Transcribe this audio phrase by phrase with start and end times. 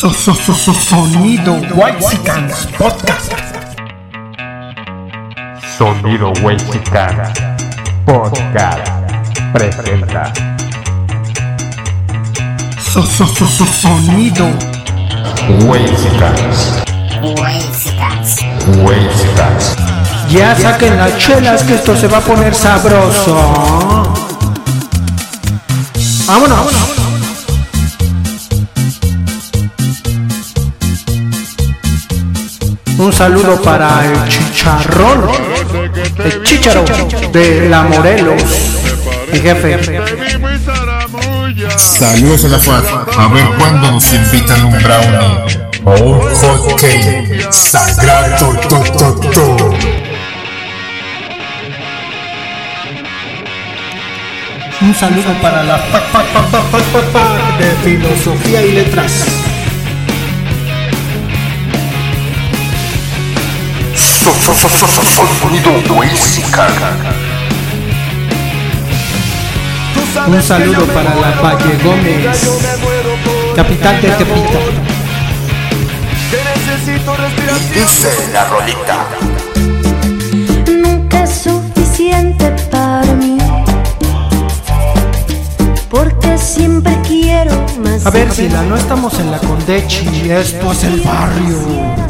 [0.00, 3.34] Sonido Whitesicans Podcast.
[5.76, 7.28] Sonido Whitesicans
[8.06, 8.88] Podcast
[9.52, 10.32] presenta.
[12.80, 14.48] Sonido
[15.68, 16.82] Whitesicans.
[18.82, 19.76] Whitesicans.
[20.30, 23.36] Ya saquen las chelas que esto se va a poner sabroso.
[26.26, 26.99] Vámonos.
[33.00, 35.26] Un saludo para el chicharrón,
[36.22, 36.84] el chicharo
[37.32, 38.42] de la Morelos,
[39.32, 39.80] mi jefe.
[41.78, 42.84] Saludos a la FAD.
[43.16, 45.38] A ver cuándo nos invitan un brownie
[45.86, 48.54] o un hot cake sagrado.
[48.68, 49.70] To, to, to.
[54.82, 56.02] Un saludo para la pa
[57.58, 59.49] de filosofía y letras.
[70.26, 72.50] Un saludo para la Valle Gómez,
[73.56, 74.58] capital de Tepita.
[77.74, 79.06] Dice la rolita.
[80.68, 83.38] nunca es suficiente para mí.
[85.88, 88.04] Porque siempre quiero más.
[88.06, 92.09] A ver, Sila, no estamos en la Condechi, esto es el barrio.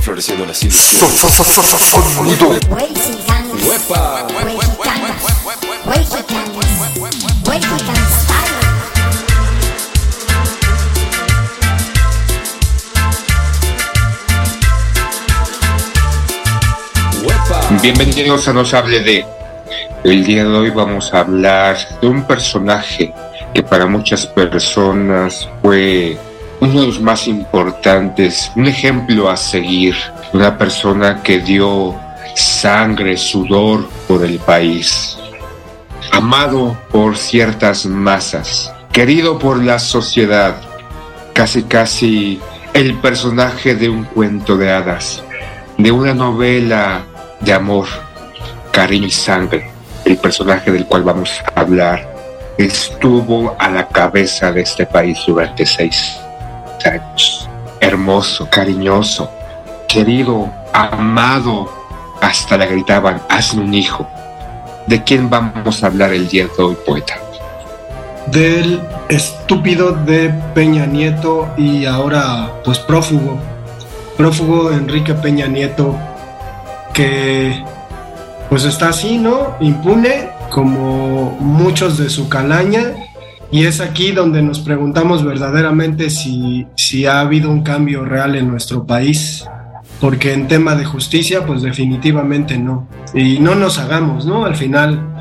[0.00, 1.20] Floreciendo las ilusiones.
[2.14, 2.58] Sonido.
[17.82, 19.26] Bienvenidos a Nos Hable de.
[20.04, 23.12] El día de hoy vamos a hablar de un personaje
[23.54, 26.18] que para muchas personas fue
[26.60, 29.96] uno de los más importantes, un ejemplo a seguir,
[30.32, 31.98] una persona que dio
[32.34, 35.18] sangre, sudor por el país,
[36.12, 40.56] amado por ciertas masas, querido por la sociedad,
[41.32, 42.40] casi casi
[42.74, 45.24] el personaje de un cuento de hadas,
[45.78, 47.04] de una novela
[47.40, 47.86] de amor,
[48.70, 49.70] cariño y sangre.
[50.04, 52.10] El personaje del cual vamos a hablar
[52.58, 56.20] estuvo a la cabeza de este país durante seis
[57.80, 59.30] Hermoso, cariñoso,
[59.88, 61.70] querido, amado.
[62.20, 64.08] Hasta le gritaban, hazme un hijo.
[64.86, 67.16] ¿De quién vamos a hablar el día de hoy, poeta?
[68.30, 73.38] del estúpido de Peña Nieto y ahora pues prófugo,
[74.16, 75.96] prófugo Enrique Peña Nieto
[76.92, 77.64] que
[78.48, 79.56] pues está así, ¿no?
[79.60, 82.94] Impune como muchos de su calaña
[83.52, 88.48] y es aquí donde nos preguntamos verdaderamente si, si ha habido un cambio real en
[88.48, 89.44] nuestro país.
[90.00, 92.88] Porque en tema de justicia, pues definitivamente no.
[93.12, 94.46] Y no nos hagamos, ¿no?
[94.46, 95.14] Al final,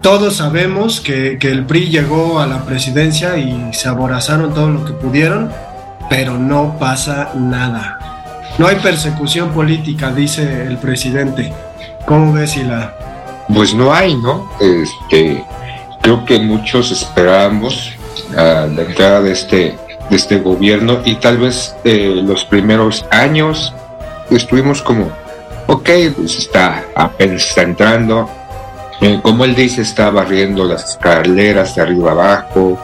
[0.00, 4.84] todos sabemos que, que el PRI llegó a la presidencia y se aborazaron todo lo
[4.84, 5.50] que pudieron,
[6.08, 8.00] pero no pasa nada.
[8.58, 11.52] No hay persecución política, dice el presidente.
[12.06, 12.96] ¿Cómo ves, Hila?
[13.54, 14.50] Pues no hay, ¿no?
[14.60, 15.44] Este,
[16.02, 17.92] creo que muchos esperábamos
[18.36, 19.76] a la entrada de este,
[20.08, 23.72] de este gobierno y tal vez eh, los primeros años
[24.30, 25.10] estuvimos como,
[25.66, 28.28] ok, pues está apenas está entrando.
[29.00, 32.78] Eh, como él dice, está barriendo las escaleras de arriba abajo.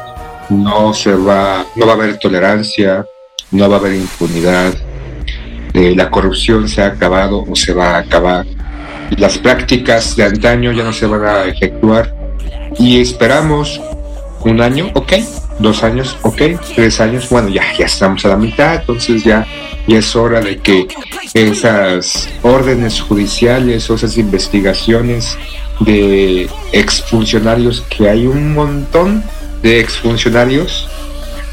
[0.48, 3.04] No se va, no va a haber tolerancia,
[3.50, 4.72] no va a haber impunidad.
[5.74, 8.46] Eh, la corrupción se ha acabado o se va a acabar
[9.18, 12.12] las prácticas de antaño ya no se van a efectuar
[12.78, 13.80] y esperamos
[14.40, 15.12] un año, ok,
[15.58, 16.42] dos años, ok,
[16.74, 19.46] tres años, bueno, ya, ya estamos a la mitad, entonces ya,
[19.86, 20.86] ya es hora de que
[21.34, 25.36] esas órdenes judiciales o esas investigaciones
[25.80, 29.24] de exfuncionarios, que hay un montón
[29.62, 30.88] de exfuncionarios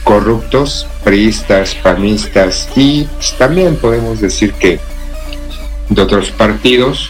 [0.04, 3.08] corruptos, priistas, panistas y
[3.38, 4.80] también podemos decir que
[5.90, 7.10] de otros partidos,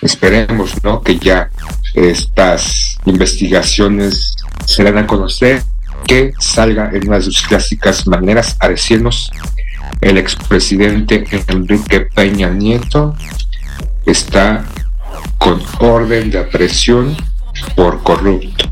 [0.00, 1.02] esperemos ¿no?
[1.02, 1.50] que ya
[1.94, 4.34] estas investigaciones
[4.66, 5.62] se dan a conocer,
[6.06, 9.30] que salga en una de sus clásicas maneras a decirnos
[10.00, 13.14] el expresidente Enrique Peña Nieto
[14.06, 14.64] está
[15.38, 17.16] con orden de aprehensión
[17.74, 18.70] por corrupto.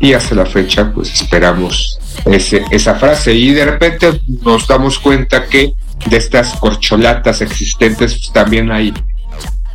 [0.00, 3.34] Y hasta la fecha, pues esperamos ese, esa frase.
[3.34, 5.72] Y de repente nos damos cuenta que
[6.06, 8.94] de estas corcholatas existentes pues, también hay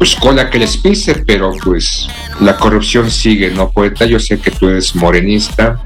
[0.04, 2.10] pues cola que les pise, pero pues
[2.42, 4.04] la corrupción sigue, ¿no, poeta?
[4.04, 5.82] Yo sé que tú eres morenista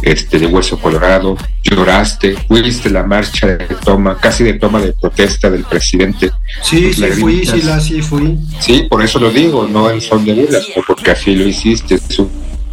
[0.00, 5.50] este, de Hueso Colorado, lloraste, fuiste la marcha de toma, casi de toma de protesta
[5.50, 6.30] del presidente.
[6.62, 8.38] Sí, Tus sí fui, sí, la, sí fui.
[8.58, 12.00] Sí, por eso lo digo, no en son de burlas, porque así lo hiciste.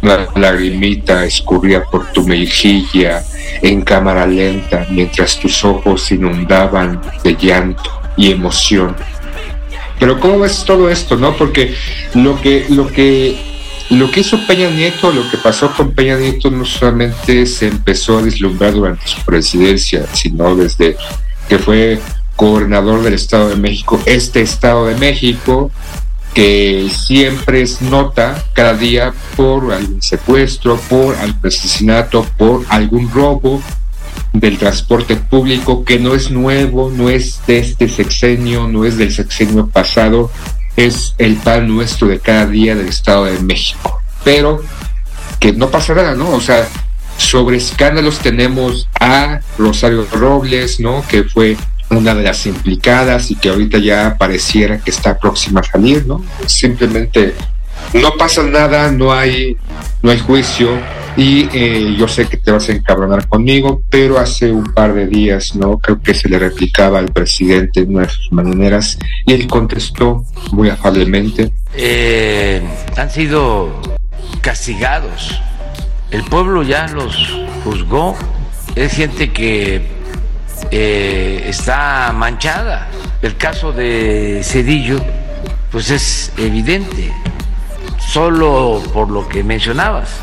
[0.00, 3.22] Una lagrimita escurría por tu mejilla
[3.60, 8.96] en cámara lenta mientras tus ojos inundaban de llanto y emoción.
[10.00, 11.36] Pero ¿cómo ves todo esto, no?
[11.36, 11.74] Porque
[12.14, 13.38] lo que, lo que,
[13.90, 18.18] lo que hizo Peña Nieto, lo que pasó con Peña Nieto no solamente se empezó
[18.18, 20.96] a vislumbrar durante su presidencia, sino desde
[21.48, 22.00] que fue
[22.36, 25.70] gobernador del Estado de México, este Estado de México,
[26.32, 33.62] que siempre es nota cada día por algún secuestro, por algún asesinato, por algún robo
[34.32, 39.12] del transporte público que no es nuevo, no es de este sexenio, no es del
[39.12, 40.30] sexenio pasado,
[40.76, 44.00] es el pan nuestro de cada día del Estado de México.
[44.24, 44.62] Pero
[45.38, 46.30] que no pasa nada, ¿no?
[46.30, 46.68] O sea,
[47.16, 51.04] sobre escándalos tenemos a Rosario Robles, ¿no?
[51.08, 51.56] Que fue
[51.90, 56.24] una de las implicadas y que ahorita ya pareciera que está próxima a salir, ¿no?
[56.46, 57.34] Simplemente
[57.94, 59.56] no pasa nada, no hay,
[60.02, 60.78] no hay juicio
[61.16, 65.06] y eh, yo sé que te vas a encabronar conmigo, pero hace un par de
[65.06, 65.78] días, ¿no?
[65.78, 70.24] Creo que se le replicaba al presidente en una de sus maneras y él contestó
[70.52, 71.52] muy afablemente.
[71.74, 72.62] eh,
[72.96, 73.70] han sido
[74.40, 75.40] castigados.
[76.10, 78.16] El pueblo ya los juzgó.
[78.74, 79.82] Es gente que
[80.70, 82.88] eh, está manchada.
[83.22, 85.00] El caso de Cedillo,
[85.70, 87.12] pues es evidente,
[87.98, 90.20] solo por lo que mencionabas,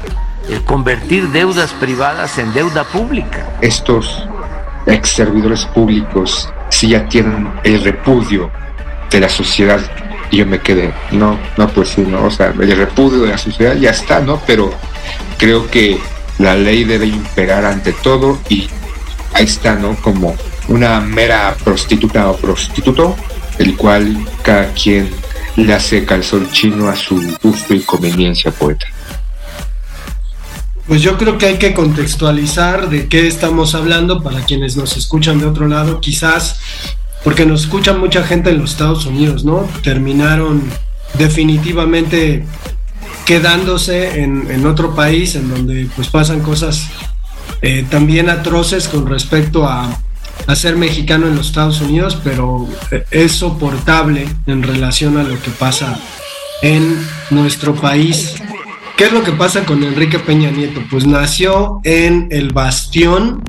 [0.49, 3.47] el convertir deudas privadas en deuda pública.
[3.61, 4.27] Estos
[4.85, 8.49] ex servidores públicos sí ya tienen el repudio
[9.09, 9.79] de la sociedad
[10.29, 13.37] y yo me quedé, no, no, pues sí, no, o sea, el repudio de la
[13.37, 14.41] sociedad ya está, ¿no?
[14.45, 14.73] Pero
[15.37, 15.99] creo que
[16.39, 18.67] la ley debe imperar ante todo y
[19.33, 19.95] ahí está, ¿no?
[19.95, 20.35] Como
[20.67, 23.15] una mera prostituta o prostituto,
[23.57, 25.09] el cual cada quien
[25.55, 28.87] le hace calzón chino a su gusto y conveniencia, poeta.
[30.87, 35.39] Pues yo creo que hay que contextualizar de qué estamos hablando para quienes nos escuchan
[35.39, 36.59] de otro lado, quizás
[37.23, 39.67] porque nos escucha mucha gente en los Estados Unidos, ¿no?
[39.83, 40.63] Terminaron
[41.17, 42.45] definitivamente
[43.25, 46.87] quedándose en, otro país en donde pues pasan cosas
[47.61, 49.99] eh, también atroces con respecto a,
[50.47, 55.41] a ser mexicano en los Estados Unidos, pero eh, es soportable en relación a lo
[55.41, 55.99] que pasa
[56.61, 56.97] en
[57.29, 58.35] nuestro país.
[58.97, 60.81] ¿Qué es lo que pasa con Enrique Peña Nieto?
[60.89, 63.43] Pues nació en el bastión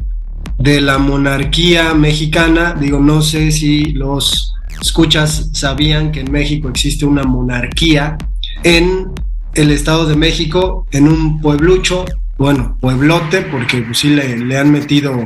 [0.59, 2.77] de la monarquía mexicana.
[2.79, 8.19] Digo, no sé si los escuchas sabían que en México existe una monarquía
[8.63, 9.11] en
[9.55, 12.05] el Estado de México, en un pueblucho,
[12.37, 15.25] bueno, pueblote, porque pues, sí le, le han metido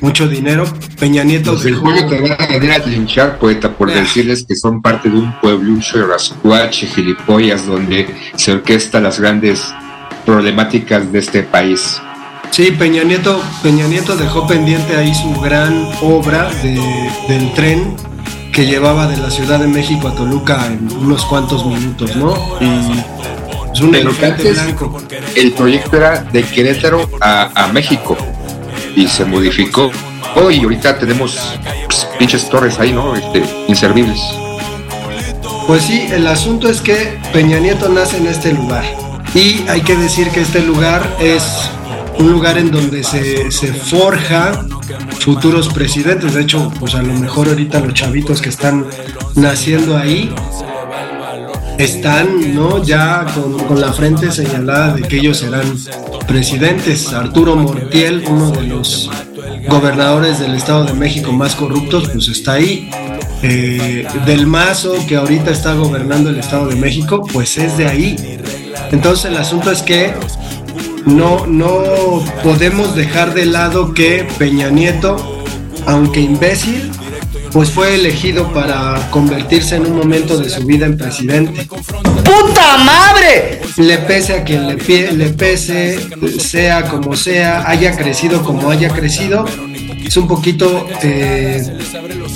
[0.00, 0.64] mucho dinero.
[0.98, 3.94] Peña Nieto del dejó- pueblo te van a venir a linchar, poeta, por Ah.
[3.94, 8.06] decirles que son parte de un pueblucho de rascuache, gilipollas, donde
[8.36, 9.64] se orquestan las grandes
[10.24, 12.00] problemáticas de este país.
[12.50, 17.94] Sí, Peña Nieto, Peña Nieto dejó pendiente ahí su gran obra de- del tren
[18.52, 22.34] que llevaba de la Ciudad de México a Toluca en unos cuantos minutos, ¿no?
[22.60, 25.00] Y es un Pero que antes blanco.
[25.36, 28.16] el proyecto era de Querétaro a, a México
[28.98, 29.90] y se modificó.
[30.34, 31.38] Oh, y ahorita tenemos
[31.86, 33.14] pues, pinches torres ahí, ¿no?
[33.14, 34.20] Este, inservibles.
[35.66, 38.84] Pues sí, el asunto es que Peña Nieto nace en este lugar.
[39.34, 41.44] Y hay que decir que este lugar es
[42.18, 44.64] un lugar en donde se, se forja
[45.20, 46.34] futuros presidentes.
[46.34, 48.86] De hecho, pues a lo mejor ahorita los chavitos que están
[49.36, 50.34] naciendo ahí
[51.78, 52.82] están ¿no?
[52.82, 55.78] ya con, con la frente señalada de que ellos serán
[56.26, 57.12] presidentes.
[57.12, 59.10] Arturo Mortiel, uno de los
[59.68, 62.90] gobernadores del Estado de México más corruptos, pues está ahí.
[63.42, 68.38] Eh, del Mazo, que ahorita está gobernando el Estado de México, pues es de ahí.
[68.90, 70.12] Entonces el asunto es que
[71.06, 75.44] no, no podemos dejar de lado que Peña Nieto,
[75.86, 76.90] aunque imbécil,
[77.52, 81.66] pues fue elegido para convertirse en un momento de su vida en presidente.
[81.66, 83.60] ¡Puta madre!
[83.76, 85.98] Le pese a quien le, pie- le pese,
[86.38, 89.44] sea como sea, haya crecido como haya crecido,
[90.04, 91.62] es un poquito eh,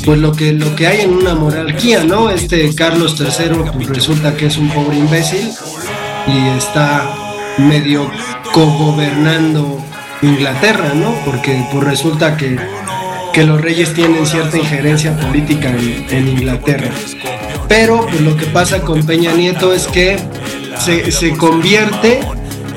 [0.05, 2.31] pues lo que, lo que hay en una monarquía, ¿no?
[2.31, 5.51] Este Carlos III pues resulta que es un pobre imbécil
[6.27, 7.11] y está
[7.59, 8.11] medio
[8.53, 9.79] cogobernando
[10.23, 11.13] Inglaterra, ¿no?
[11.25, 12.57] Porque pues resulta que,
[13.33, 16.91] que los reyes tienen cierta injerencia política en, Inglaterra.
[17.69, 20.19] Pero pues, lo que pasa con Peña Nieto es que
[20.79, 22.21] se, se convierte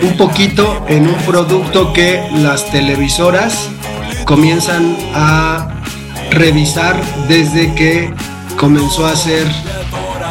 [0.01, 3.69] un poquito en un producto que las televisoras
[4.25, 5.81] comienzan a
[6.31, 8.13] revisar desde que
[8.57, 9.45] comenzó a ser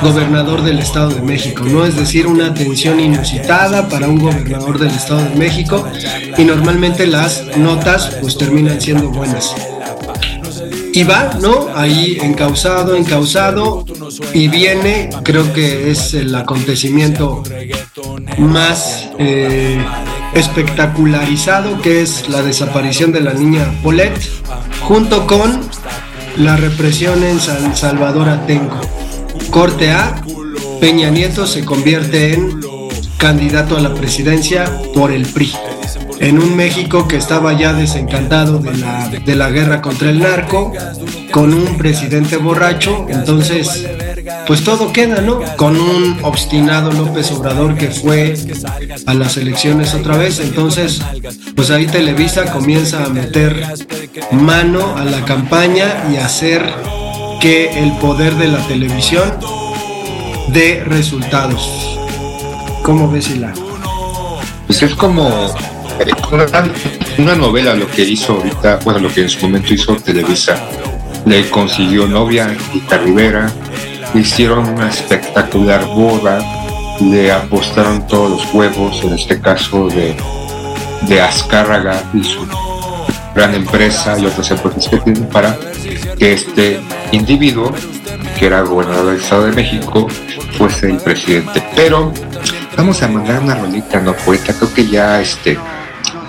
[0.03, 1.85] gobernador del Estado de México, ¿no?
[1.87, 5.87] Es decir, una atención inusitada para un gobernador del Estado de México
[6.37, 9.55] y normalmente las notas pues terminan siendo buenas.
[10.97, 11.67] Y va, ¿no?
[11.75, 13.85] Ahí encausado, encausado
[14.33, 17.43] y viene, creo que es el acontecimiento
[18.39, 19.85] más eh,
[20.35, 24.21] espectacularizado que es la desaparición de la niña Paulette
[24.83, 25.61] junto con
[26.37, 28.81] la represión en San Salvador Atenco.
[29.51, 30.23] Corte A,
[30.81, 32.61] Peña Nieto se convierte en
[33.19, 35.55] candidato a la presidencia por el PRI.
[36.21, 40.73] En un México que estaba ya desencantado de la, de la guerra contra el narco,
[41.31, 43.87] con un presidente borracho, entonces
[44.47, 45.41] pues todo queda, ¿no?
[45.57, 48.35] Con un obstinado López Obrador que fue
[49.07, 51.01] a las elecciones otra vez, entonces
[51.57, 53.67] pues ahí Televisa comienza a meter
[54.33, 56.63] mano a la campaña y hacer
[57.41, 59.39] que el poder de la televisión
[60.49, 61.99] dé resultados.
[62.83, 63.53] ¿Cómo ves, Hila?
[64.67, 65.55] Pues es como
[66.33, 66.47] una,
[67.19, 70.57] una novela lo que hizo ahorita, bueno, lo que en su momento hizo Televisa.
[71.27, 73.51] Le consiguió novia, Rita Rivera,
[74.15, 76.39] hicieron una espectacular boda,
[77.01, 80.15] le apostaron todos los huevos, en este caso de,
[81.09, 82.47] de Azcárraga y su
[83.35, 85.59] gran empresa y otras empresas que tienen para
[86.19, 86.81] que este
[87.13, 87.73] individuo,
[88.39, 90.09] que era gobernador del Estado de México,
[90.57, 91.63] fuese el presidente.
[91.75, 92.13] Pero
[92.77, 94.55] vamos a mandar una rolita, ¿no, poeta?
[94.55, 95.59] Creo que ya este,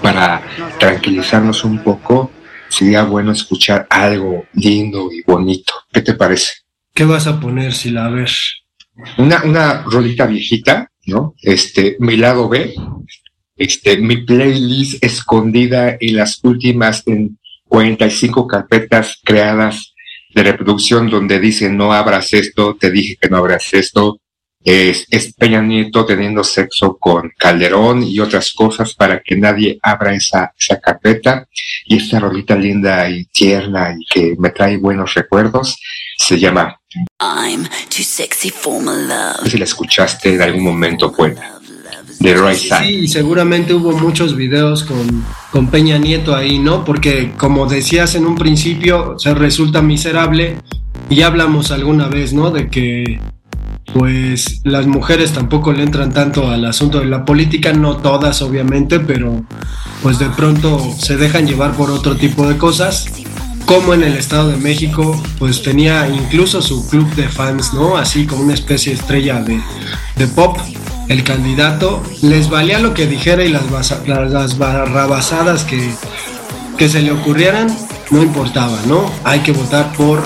[0.06, 0.40] para
[0.78, 2.32] tranquilizarnos un poco,
[2.70, 5.74] sería bueno escuchar algo lindo y bonito.
[5.92, 6.52] ¿Qué te parece?
[6.94, 8.06] ¿Qué vas a poner, Sila?
[8.06, 8.30] A ver.
[9.18, 11.34] Una, una rolita viejita, ¿no?
[11.42, 12.76] Este, mi lado B,
[13.58, 19.96] este, mi playlist escondida en las últimas en 45 carpetas creadas
[20.36, 24.20] de reproducción donde dice no abras esto, te dije que no abras esto,
[24.66, 30.14] es, es Peña Nieto teniendo sexo con Calderón y otras cosas para que nadie abra
[30.16, 31.48] esa, esa carpeta.
[31.86, 35.78] Y esta rolita linda y tierna y que me trae buenos recuerdos
[36.18, 36.80] se llama.
[37.20, 39.38] I'm too sexy for my love.
[39.38, 41.38] No sé si la escuchaste en algún momento, pues,
[42.20, 46.84] de Roy Sí, y seguramente hubo muchos videos con, con Peña Nieto ahí, ¿no?
[46.84, 50.58] Porque como decías en un principio, se resulta miserable.
[51.10, 52.50] Y hablamos alguna vez, ¿no?
[52.50, 53.20] De que
[53.94, 59.00] pues las mujeres tampoco le entran tanto al asunto de la política, no todas obviamente,
[59.00, 59.44] pero
[60.02, 63.06] pues de pronto se dejan llevar por otro tipo de cosas.
[63.66, 67.98] Como en el Estado de México, pues tenía incluso su club de fans, ¿no?
[67.98, 69.60] Así como una especie estrella de,
[70.18, 70.58] de pop.
[71.08, 75.92] El candidato les valía lo que dijera y las, basa- las barrabasadas que,
[76.78, 77.76] que se le ocurrieran,
[78.12, 79.12] no importaba, ¿no?
[79.24, 80.24] Hay que votar por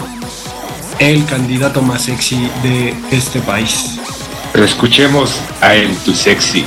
[1.00, 4.00] el candidato más sexy de este país.
[4.52, 6.66] Pero escuchemos a él, tu sexy,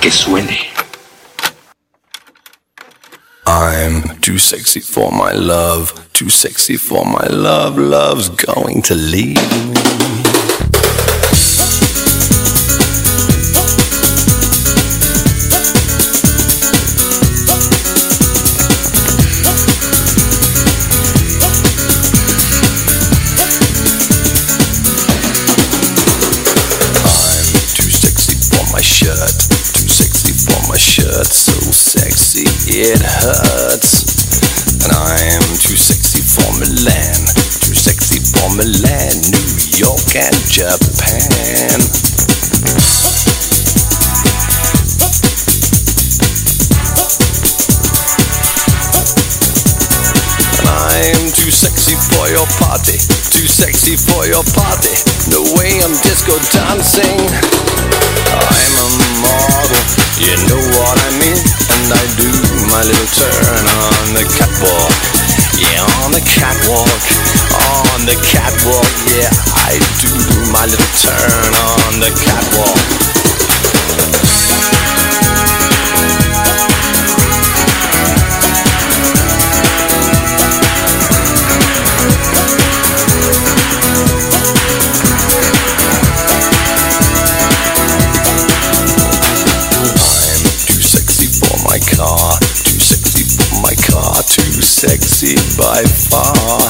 [0.00, 0.68] que suene.
[3.46, 9.36] I'm too sexy for my love, too sexy for my love, love's going to leave
[9.68, 10.17] me.
[32.78, 34.06] It hurts.
[34.86, 37.26] And I'm too sexy for Milan,
[37.58, 41.82] too sexy for Milan, New York and Japan.
[50.54, 52.94] And I'm too sexy for your party,
[53.34, 54.94] too sexy for your party.
[55.34, 57.26] No way I'm disco dancing.
[58.30, 59.07] I'm a
[60.20, 61.38] you know what I mean.
[61.38, 62.30] And I do
[62.70, 64.92] my little turn on the catwalk.
[65.58, 67.02] Yeah, on the catwalk,
[67.66, 68.92] on the catwalk.
[69.10, 69.30] Yeah,
[69.66, 70.12] I do
[70.52, 73.07] my little turn on the catwalk.
[94.78, 96.62] Sexy by far.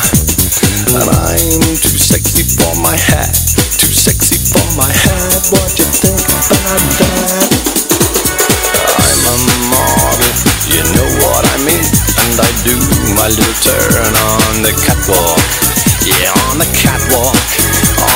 [0.97, 3.37] And I'm too sexy for my hat,
[3.77, 5.45] too sexy for my hat.
[5.53, 7.53] What you think about that?
[9.29, 10.33] I'm a model,
[10.73, 11.85] you know what I mean.
[11.85, 12.81] And I do
[13.13, 15.45] my little turn on the catwalk.
[16.09, 17.37] Yeah, on the catwalk,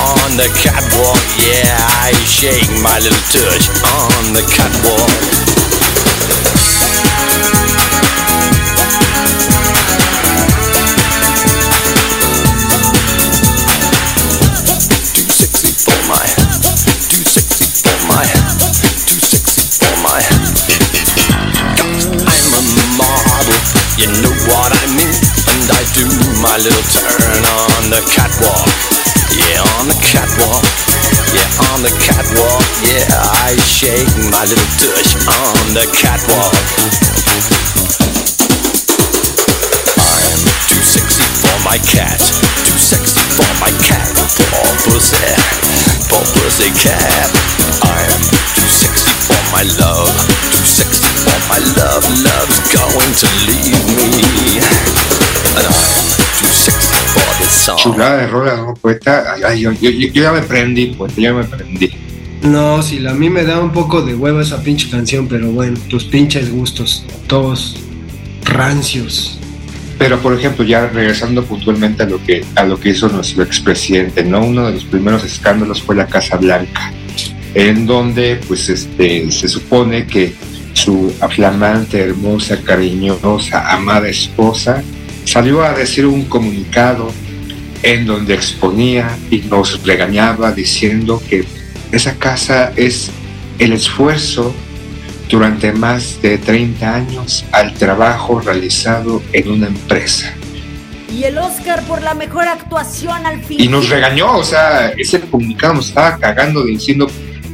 [0.09, 1.21] on the catwalk.
[1.37, 1.69] Yeah,
[2.01, 5.52] I shake my little touch on the catwalk.
[26.53, 28.69] My little turn on the catwalk.
[29.33, 30.61] Yeah, on the catwalk.
[31.33, 32.61] Yeah, on the catwalk.
[32.85, 33.09] Yeah,
[33.41, 36.53] I shake my little tush on the catwalk.
[39.97, 42.21] I'm too sexy for my cat.
[42.21, 44.13] Too sexy for my cat.
[44.13, 44.45] For
[44.85, 45.25] pussy.
[46.13, 47.33] For pussy cat.
[47.81, 48.21] I'm
[48.53, 50.13] too sexy for my love.
[50.53, 52.05] Too sexy for my love.
[52.21, 54.61] Love's going to leave me.
[55.57, 56.22] And I'm
[57.77, 59.35] Chulada de rola, ¿no, poeta?
[59.35, 61.91] Ay, ay, yo, yo- yo- yo ya me prendí, poeta, ya me prendí.
[62.43, 65.79] No, si a mí me da un poco de hueva esa pinche canción, pero bueno,
[65.89, 67.77] tus pinches gustos, todos
[68.45, 69.39] rancios.
[69.99, 74.25] Pero por ejemplo, ya regresando puntualmente a lo que a lo que hizo nuestro expresidente,
[74.25, 74.41] ¿no?
[74.45, 76.93] Uno de los primeros escándalos fue la Casa Blanca,
[77.55, 80.35] en donde pues este se supone que
[80.73, 84.83] su flamante, hermosa, cariñosa, amada esposa
[85.25, 87.13] salió a decir un comunicado
[87.83, 91.45] en donde exponía y nos regañaba diciendo que
[91.91, 93.11] esa casa es
[93.59, 94.55] el esfuerzo
[95.29, 100.33] durante más de 30 años al trabajo realizado en una empresa.
[101.13, 103.61] Y el Oscar por la mejor actuación al fin.
[103.61, 107.11] Y nos regañó, o sea, ese comunicado nos estaba cagando diciendo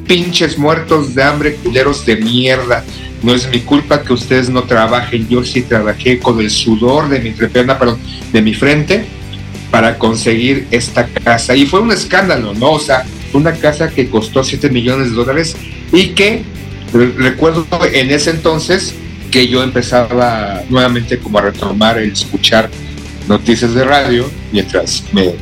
[0.06, 2.84] pinches muertos de hambre, culeros de mierda.
[3.22, 7.18] No es mi culpa que ustedes no trabajen, yo sí trabajé con el sudor de
[7.18, 7.98] mi entrepierna, perdón,
[8.32, 9.17] de mi frente
[9.70, 11.54] para conseguir esta casa.
[11.54, 12.72] Y fue un escándalo, ¿no?
[12.72, 15.56] O sea, una casa que costó 7 millones de dólares
[15.92, 16.42] y que
[16.92, 18.94] re- recuerdo en ese entonces
[19.30, 22.70] que yo empezaba nuevamente como a retomar el escuchar
[23.28, 25.34] noticias de radio mientras me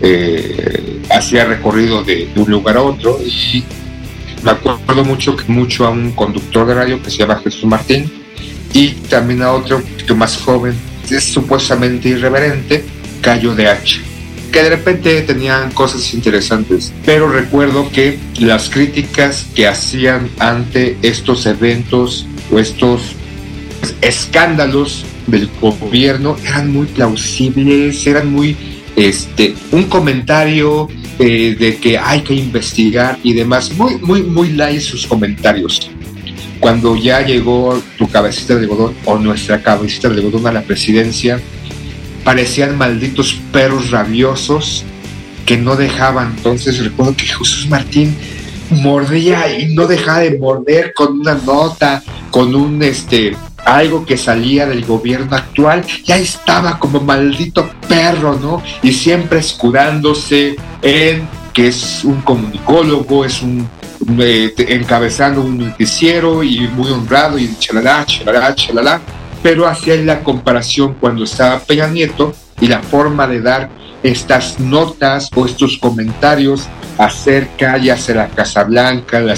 [0.00, 3.62] eh, hacía recorrido de, un lugar a otro y
[4.42, 8.10] me acuerdo mucho que mucho a un conductor de radio que se llama Jesús Martín
[8.72, 10.74] y también a otro poquito más joven,
[11.10, 12.84] es supuestamente irreverente,
[13.24, 14.00] Cayo de Hacha,
[14.52, 21.46] que de repente tenían cosas interesantes, pero recuerdo que las críticas que hacían ante estos
[21.46, 23.16] eventos o estos
[24.02, 28.56] escándalos del gobierno eran muy plausibles, eran muy
[28.94, 34.82] este un comentario eh, de que hay que investigar y demás, muy muy muy light
[34.82, 35.90] sus comentarios.
[36.60, 41.40] Cuando ya llegó tu cabecita de algodón o nuestra cabecita de algodón a la presidencia,
[42.24, 44.84] parecían malditos perros rabiosos
[45.46, 46.34] que no dejaban.
[46.36, 48.16] Entonces recuerdo que Jesús Martín
[48.70, 54.66] mordía y no dejaba de morder con una nota, con un este algo que salía
[54.66, 58.62] del gobierno actual, ya estaba como maldito perro, ¿no?
[58.82, 63.66] Y siempre escudándose en que es un comunicólogo, es un
[64.18, 69.00] eh, encabezando un noticiero y muy honrado y chalala, chalala, chalala,
[69.44, 73.68] pero hacía la comparación cuando estaba Peña Nieto y la forma de dar
[74.02, 79.36] estas notas o estos comentarios acerca ya sea la Casa Blanca, la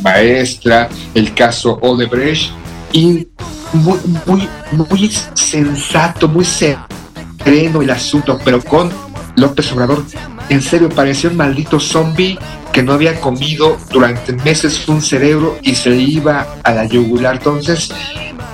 [0.00, 2.50] maestra, el caso Odebrecht
[2.92, 3.28] y
[3.74, 8.90] muy, muy, muy sensato, muy sereno el asunto, pero con
[9.36, 10.02] López Obrador,
[10.48, 12.38] en serio, parecía un maldito zombie
[12.72, 17.36] que no había comido durante meses un cerebro y se iba a la yugular.
[17.36, 17.90] Entonces,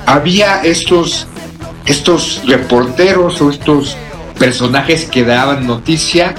[0.08, 1.26] había estos,
[1.84, 3.94] estos reporteros o estos
[4.38, 6.34] personajes que daban noticia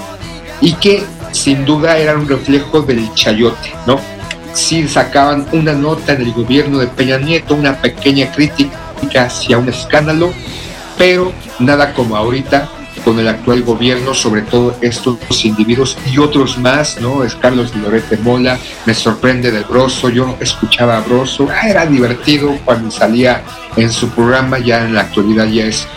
[0.59, 3.99] y que sin duda eran un reflejo del chayote, ¿no?
[4.53, 9.69] Sí sacaban una nota en el gobierno de Peña Nieto, una pequeña crítica hacia un
[9.69, 10.33] escándalo,
[10.97, 12.67] pero nada como ahorita
[12.99, 17.23] con el actual gobierno, sobre todo estos individuos y otros más, ¿no?
[17.23, 22.57] Es Carlos Lorete Mola, me sorprende del Broso, yo escuchaba a Broso, ah, era divertido
[22.65, 23.43] cuando salía
[23.75, 25.87] en su programa, ya en la actualidad ya es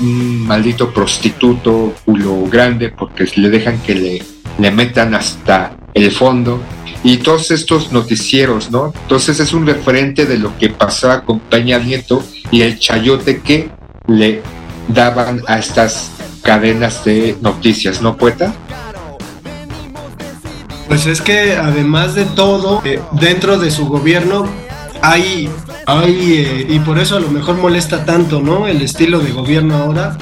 [0.00, 4.22] un maldito prostituto, culo grande, porque le dejan que le,
[4.58, 6.60] le metan hasta el fondo.
[7.04, 8.92] Y todos estos noticieros, ¿no?
[9.02, 13.70] Entonces es un referente de lo que pasaba con Peña Nieto y el chayote que
[14.06, 14.42] le
[14.88, 16.10] daban a estas
[16.42, 18.52] cadenas de noticias, ¿no, poeta?
[20.88, 24.46] Pues es que además de todo, eh, dentro de su gobierno
[25.00, 25.48] hay
[25.86, 28.68] Ay, eh, y por eso a lo mejor molesta tanto, ¿no?
[28.68, 30.16] El estilo de gobierno ahora.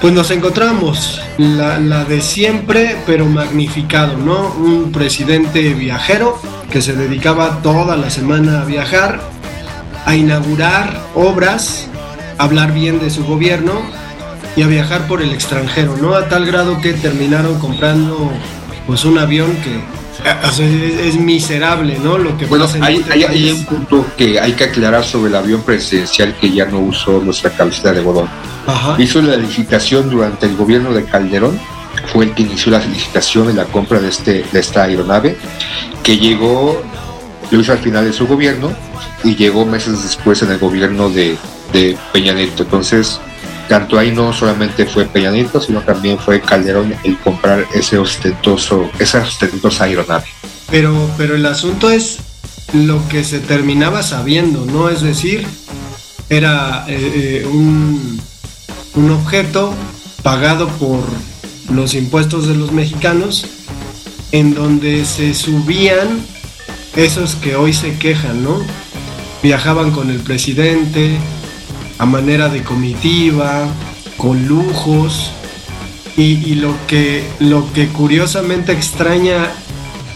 [0.00, 4.52] Pues nos encontramos la, la de siempre, pero magnificado, ¿no?
[4.58, 6.38] Un presidente viajero
[6.70, 9.20] que se dedicaba toda la semana a viajar,
[10.04, 11.88] a inaugurar obras,
[12.38, 13.72] hablar bien de su gobierno
[14.56, 16.14] y a viajar por el extranjero, ¿no?
[16.14, 18.30] A tal grado que terminaron comprando
[18.86, 19.80] pues un avión que
[20.48, 22.16] o sea, es, es miserable, ¿no?
[22.18, 25.28] Lo que Bueno, pasa en hay, este hay- un punto que hay que aclarar sobre
[25.28, 28.28] el avión presidencial que ya no usó nuestra cabecita de Godón.
[28.66, 28.96] Ajá.
[28.98, 31.58] Hizo la licitación durante el gobierno de Calderón,
[32.12, 35.36] fue el que inició la licitación y la compra de, este, de esta aeronave,
[36.02, 36.80] que llegó,
[37.50, 38.72] lo hizo al final de su gobierno
[39.22, 41.36] y llegó meses después en el gobierno de,
[41.72, 42.62] de Peña Nieto.
[42.62, 43.20] Entonces,
[43.68, 48.88] tanto ahí no solamente fue Peña Nieto, sino también fue Calderón el comprar ese ostentoso,
[48.98, 50.26] esa ostentosa aeronave.
[50.70, 52.18] Pero, pero el asunto es
[52.72, 54.88] lo que se terminaba sabiendo, ¿no?
[54.88, 55.46] Es decir,
[56.28, 58.20] era eh, eh, un,
[58.94, 59.72] un objeto
[60.22, 61.00] pagado por
[61.70, 63.46] los impuestos de los mexicanos
[64.32, 66.24] en donde se subían
[66.96, 68.58] esos que hoy se quejan, ¿no?
[69.42, 71.16] Viajaban con el presidente
[71.98, 73.66] a manera de comitiva,
[74.16, 75.30] con lujos,
[76.16, 79.48] y, lo, que, lo que curiosamente extraña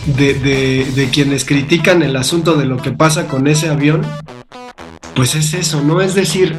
[0.07, 4.01] de, de- de quienes critican el asunto de lo que pasa con ese avión,
[5.15, 6.01] pues es eso, ¿no?
[6.01, 6.57] Es decir,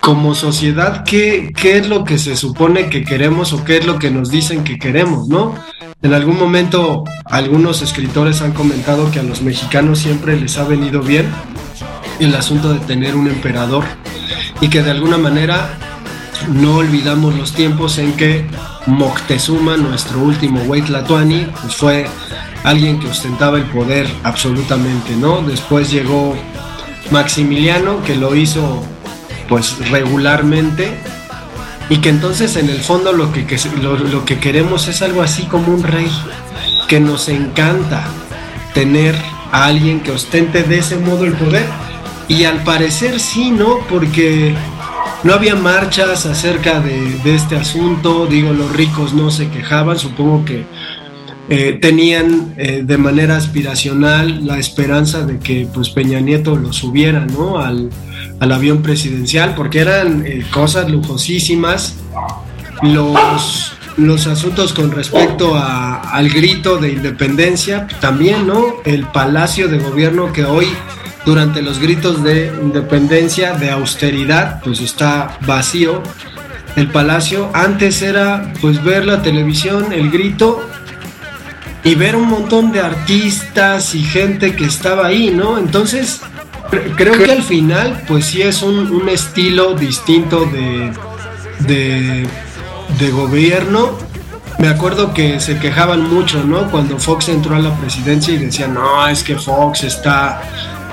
[0.00, 3.98] como sociedad, ¿qué, qué es lo que se supone que queremos o qué es lo
[4.00, 5.54] que nos dicen que queremos, ¿no?
[6.02, 11.02] En algún momento algunos escritores han comentado que a los mexicanos siempre les ha venido
[11.02, 11.26] bien
[12.18, 13.84] el asunto de tener un emperador
[14.60, 15.78] y que de alguna manera
[16.48, 18.46] no olvidamos los tiempos en que
[18.86, 22.06] Moctezuma, nuestro último Huaytlatoani, pues fue
[22.64, 25.42] alguien que ostentaba el poder absolutamente, ¿no?
[25.42, 26.36] Después llegó
[27.10, 28.82] Maximiliano, que lo hizo
[29.48, 30.98] pues regularmente
[31.88, 33.46] y que entonces en el fondo lo que,
[34.10, 36.10] lo que queremos es algo así como un rey,
[36.86, 38.04] que nos encanta
[38.74, 39.14] tener
[39.52, 41.66] a alguien que ostente de ese modo el poder.
[42.28, 43.78] Y al parecer sí, ¿no?
[43.88, 44.54] Porque
[45.24, 50.64] no había marchas acerca de, este asunto, digo, los ricos no se quejaban, supongo que
[51.48, 57.24] eh, tenían eh, de manera aspiracional la esperanza de que pues Peña Nieto lo subiera,
[57.24, 57.58] ¿no?
[57.58, 57.88] Al,
[58.40, 61.96] al avión presidencial, porque eran eh, cosas lujosísimas.
[62.82, 68.62] Los, los asuntos con respecto a- al grito de independencia, también, ¿no?
[68.84, 70.66] El palacio de gobierno que hoy,
[71.28, 76.02] durante los gritos de independencia, de austeridad, pues está vacío.
[76.74, 80.66] El palacio antes era pues ver la televisión, el grito
[81.84, 85.58] y ver un montón de artistas y gente que estaba ahí, ¿no?
[85.58, 86.22] Entonces,
[86.70, 90.92] cre- creo que al final, pues sí es un, un estilo distinto de,
[91.70, 92.26] de,
[92.98, 93.98] de gobierno.
[94.58, 96.70] Me acuerdo que se quejaban mucho, ¿no?
[96.70, 100.40] Cuando Fox entró a la presidencia y decían, no, es que Fox está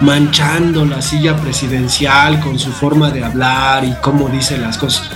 [0.02, 5.10] manchando la silla presidencial con su forma de hablar y cómo dice las cosas.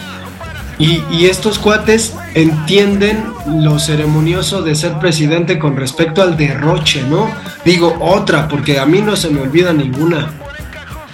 [0.78, 7.30] Y, y estos cuates entienden lo ceremonioso de ser presidente con respecto al derroche, ¿no?
[7.66, 10.30] Digo otra, porque a mí no se me olvida ninguna.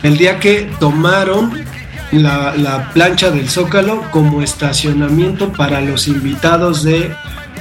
[0.03, 1.51] El día que tomaron
[2.11, 7.11] la, la plancha del Zócalo como estacionamiento para los invitados de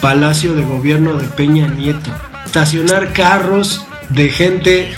[0.03, 2.11] Palacio de Gobierno de Peña Nieto.
[2.45, 4.95] Estacionar carros de gente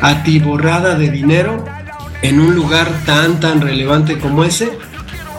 [0.00, 1.64] atiborrada de dinero
[2.22, 4.70] en un lugar tan tan relevante como ese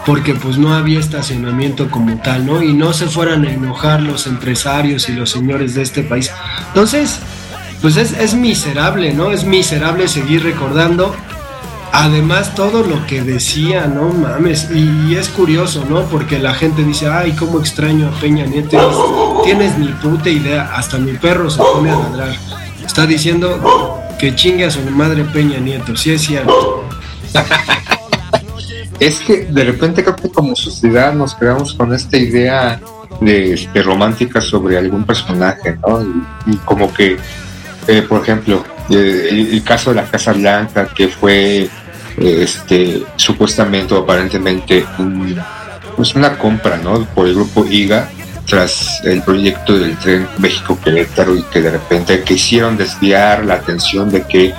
[0.06, 2.64] porque pues no había estacionamiento como tal, ¿no?
[2.64, 6.32] Y no se fueran a enojar los empresarios y los señores de este país.
[6.70, 7.20] Entonces,
[7.82, 9.32] pues es, es miserable, ¿no?
[9.32, 11.16] Es miserable seguir recordando.
[11.92, 14.70] Además, todo lo que decía, no mames.
[14.74, 16.02] Y, y es curioso, ¿no?
[16.04, 19.42] Porque la gente dice, ay, cómo extraño a Peña Nieto.
[19.44, 20.72] Tienes ni puta idea.
[20.76, 22.36] Hasta mi perro se pone a ladrar.
[22.84, 25.96] Está diciendo que chingue a su madre Peña Nieto.
[25.96, 26.84] Sí es cierto.
[29.00, 32.80] Es que de repente creo que como sociedad nos creamos con esta idea
[33.22, 36.02] de, este, romántica sobre algún personaje, ¿no?
[36.46, 37.18] Y, como que,
[37.88, 41.70] eh, por ejemplo, eh, el, el caso de la Casa Blanca, que fue eh,
[42.18, 45.40] este supuestamente o aparentemente un-
[45.96, 47.06] pues una compra, ¿no?
[47.06, 48.10] Por el grupo IGA
[48.50, 54.24] tras el proyecto del tren México-Querétaro y que de repente quisieron desviar la atención de
[54.24, 54.54] que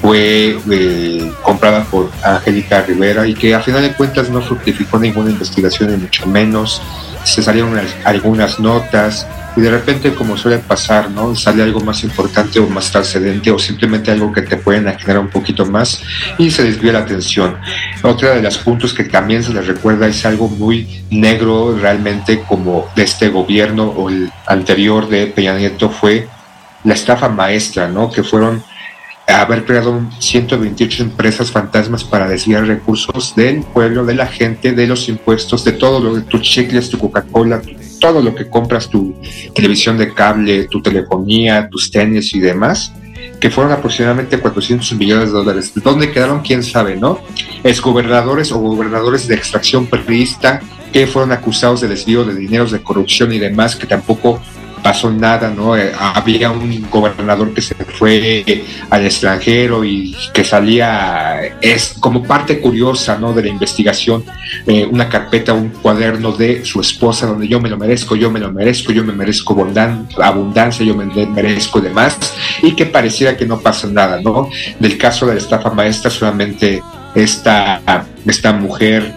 [0.00, 5.30] fue eh, comprada por Angélica Rivera y que a final de cuentas no fructificó ninguna
[5.30, 6.80] investigación y mucho menos
[7.24, 11.34] se salieron al- algunas notas y de repente como suele pasar, ¿no?
[11.34, 15.30] Sale algo más importante o más trascendente o simplemente algo que te pueden generar un
[15.30, 16.00] poquito más
[16.38, 17.56] y se desvía la atención.
[18.02, 22.88] Otra de los puntos que también se les recuerda es algo muy negro realmente como
[22.94, 26.28] de este gobierno o el anterior de Peña Nieto fue
[26.84, 28.12] la estafa maestra, ¿no?
[28.12, 28.62] Que fueron
[29.28, 35.08] haber creado 128 empresas fantasmas para desviar recursos del pueblo, de la gente, de los
[35.08, 37.60] impuestos, de todo lo de tus chicles, tu Coca-Cola,
[38.00, 39.14] todo lo que compras, tu
[39.54, 42.92] televisión de cable, tu telefonía, tus tenis y demás,
[43.38, 45.72] que fueron aproximadamente 400 millones de dólares.
[45.74, 46.40] ¿Dónde quedaron?
[46.40, 47.20] ¿Quién sabe, no?
[47.64, 50.60] Exgobernadores o gobernadores de extracción periodista
[50.92, 54.40] que fueron acusados de desvío de dineros, de corrupción y demás, que tampoco
[54.82, 55.76] pasó nada, ¿no?
[55.76, 62.22] Eh, había un gobernador que se fue eh, al extranjero y que salía, es como
[62.22, 63.32] parte curiosa, ¿no?
[63.32, 64.24] De la investigación,
[64.66, 68.40] eh, una carpeta, un cuaderno de su esposa donde yo me lo merezco, yo me
[68.40, 72.16] lo merezco, yo me merezco abundan- abundancia, yo me merezco demás,
[72.62, 74.48] y que pareciera que no pasa nada, ¿no?
[74.78, 76.82] Del caso de la estafa maestra, solamente
[77.14, 77.80] esta,
[78.26, 79.14] esta mujer,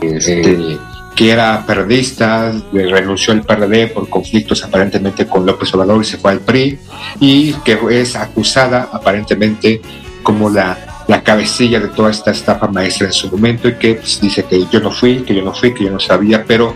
[0.00, 0.76] este,
[1.14, 6.18] que era periodista, le renunció al PRD por conflictos aparentemente con López Obrador y se
[6.18, 6.78] fue al PRI,
[7.20, 9.80] y que es acusada aparentemente
[10.22, 14.20] como la, la cabecilla de toda esta estafa maestra en su momento y que pues,
[14.20, 16.74] dice que yo no fui, que yo no fui, que yo no sabía, pero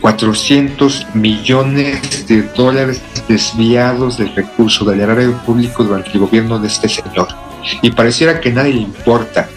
[0.00, 6.88] 400 millones de dólares desviados del recurso del erario público durante el gobierno de este
[6.88, 7.28] señor.
[7.82, 9.48] Y pareciera que nadie le importa.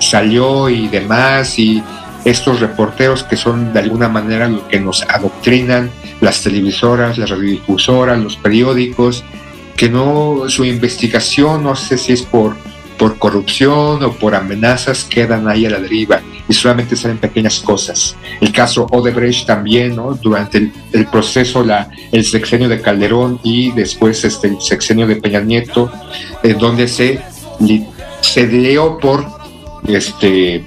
[0.00, 1.82] Salió y demás y
[2.24, 8.18] estos reporteros que son de alguna manera lo que nos adoctrinan, las televisoras, las radiodifusoras,
[8.18, 9.24] los periódicos,
[9.76, 12.54] que no, su investigación, no sé si es por,
[12.98, 18.16] por corrupción o por amenazas, quedan ahí a la deriva y solamente salen pequeñas cosas.
[18.40, 20.14] El caso Odebrecht también, ¿no?
[20.14, 25.40] Durante el, proceso, la, el sexenio de Calderón y después este, el sexenio de Peña
[25.40, 25.90] Nieto,
[26.58, 27.20] donde se,
[28.20, 29.24] se dio por
[29.86, 30.64] este,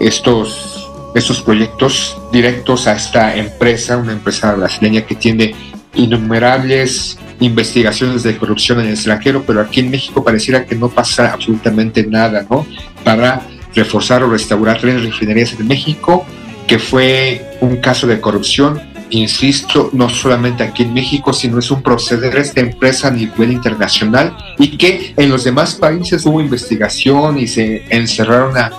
[0.00, 5.54] estos, estos proyectos directos a esta empresa, una empresa brasileña que tiene
[5.94, 11.32] innumerables investigaciones de corrupción en el extranjero, pero aquí en México pareciera que no pasa
[11.32, 12.66] absolutamente nada, ¿no?
[13.02, 13.42] Para
[13.74, 16.24] reforzar o restaurar tres refinerías en México,
[16.66, 21.82] que fue un caso de corrupción, insisto, no solamente aquí en México, sino es un
[21.82, 27.38] proceder de esta empresa a nivel internacional y que en los demás países hubo investigación
[27.38, 28.70] y se encerraron a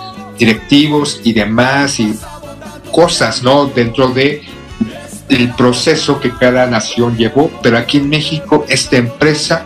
[0.44, 2.18] directivos y demás y
[2.90, 3.66] cosas, ¿no?
[3.66, 4.42] Dentro de
[5.28, 9.64] el proceso que cada nación llevó, pero aquí en México esta empresa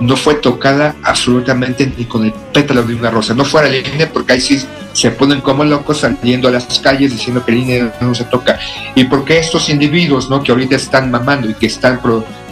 [0.00, 3.32] no fue tocada absolutamente ni con el pétalo de una rosa.
[3.32, 4.60] No fuera el INE, porque ahí sí
[4.92, 8.58] se ponen como locos saliendo a las calles diciendo que el INE no se toca.
[8.96, 10.42] Y porque estos individuos, ¿no?
[10.42, 12.00] Que ahorita están mamando y que están,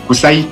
[0.07, 0.49] pues ahí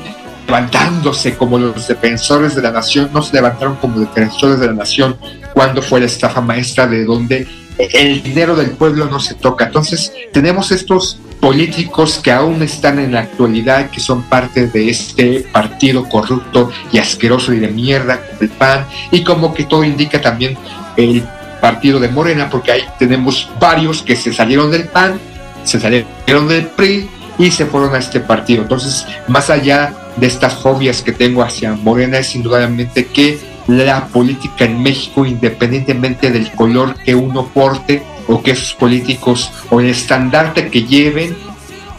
[0.46, 5.16] levantándose como los defensores de la nación, no se levantaron como defensores de la nación
[5.54, 7.46] cuando fue la estafa maestra de donde
[7.78, 9.66] el dinero del pueblo no se toca.
[9.66, 15.40] Entonces, tenemos estos políticos que aún están en la actualidad, que son parte de este
[15.52, 20.56] partido corrupto y asqueroso y de mierda, el PAN, y como que todo indica también
[20.96, 21.22] el
[21.60, 25.20] partido de Morena, porque ahí tenemos varios que se salieron del PAN,
[25.64, 28.62] se salieron del PRI y se fueron a este partido.
[28.62, 34.64] Entonces, más allá de estas fobias que tengo hacia Morena, es indudablemente que la política
[34.64, 40.68] en México, independientemente del color que uno porte o que esos políticos o el estandarte
[40.68, 41.36] que lleven,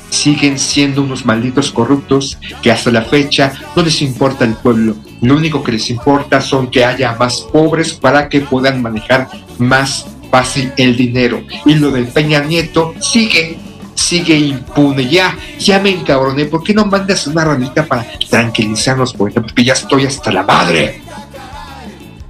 [0.09, 4.95] siguen siendo unos malditos corruptos que hasta la fecha no les importa el pueblo.
[5.21, 10.05] Lo único que les importa son que haya más pobres para que puedan manejar más
[10.31, 11.43] fácil el dinero.
[11.65, 13.57] Y lo del Peña Nieto sigue,
[13.93, 15.07] sigue impune.
[15.07, 16.45] Ya, ya me encabroné.
[16.45, 19.41] ¿Por qué no mandas una ranita para tranquilizarnos, poeta?
[19.41, 21.01] Porque ya estoy hasta la madre.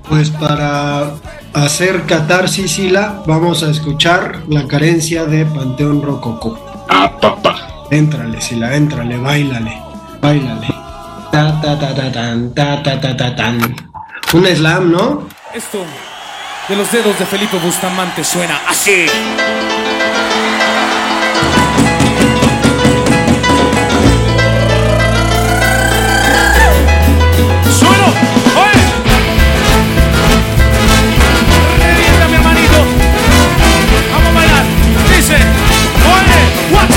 [0.10, 1.12] Pues para
[1.54, 6.60] hacer catarsis, Sila, vamos a escuchar la carencia de Panteón Rococo.
[6.90, 7.56] Ah, papá.
[7.92, 9.82] Éntrale, Sila, éntrale, bailale,
[10.22, 10.68] bailale.
[11.32, 13.76] Ta ta ta ta tan, ta ta ta ta tan.
[14.34, 15.28] Un slam, ¿no?
[15.54, 15.84] Esto
[16.68, 19.06] de los dedos de Felipe Bustamante suena así.
[36.74, 36.95] Oye,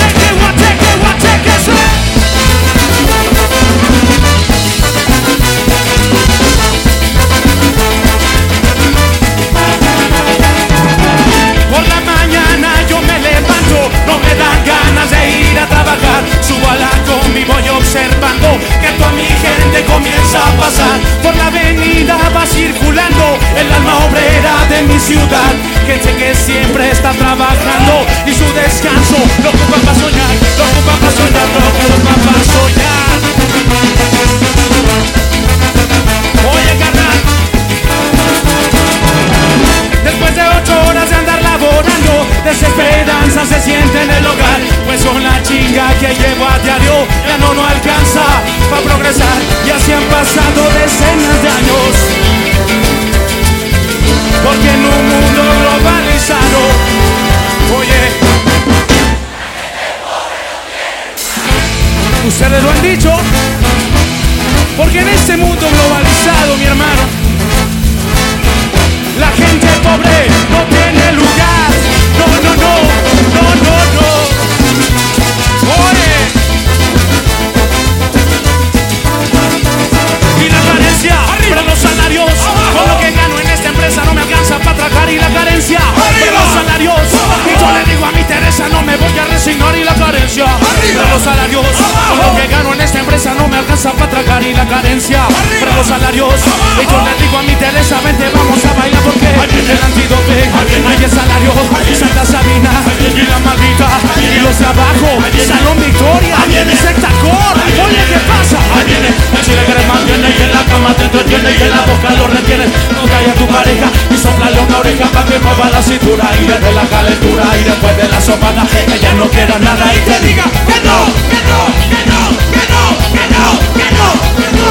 [111.08, 112.66] entretiene y en la boca lo retiene.
[112.92, 116.72] No calla tu pareja y soplale una oreja para que mueva la cintura y desde
[116.72, 120.80] la calentura y después de la sopada ella no quiera nada y te diga que
[120.84, 120.98] no,
[121.32, 122.20] que no, que no,
[122.52, 122.82] que no,
[123.14, 123.44] que no,
[123.78, 124.68] que no, que no.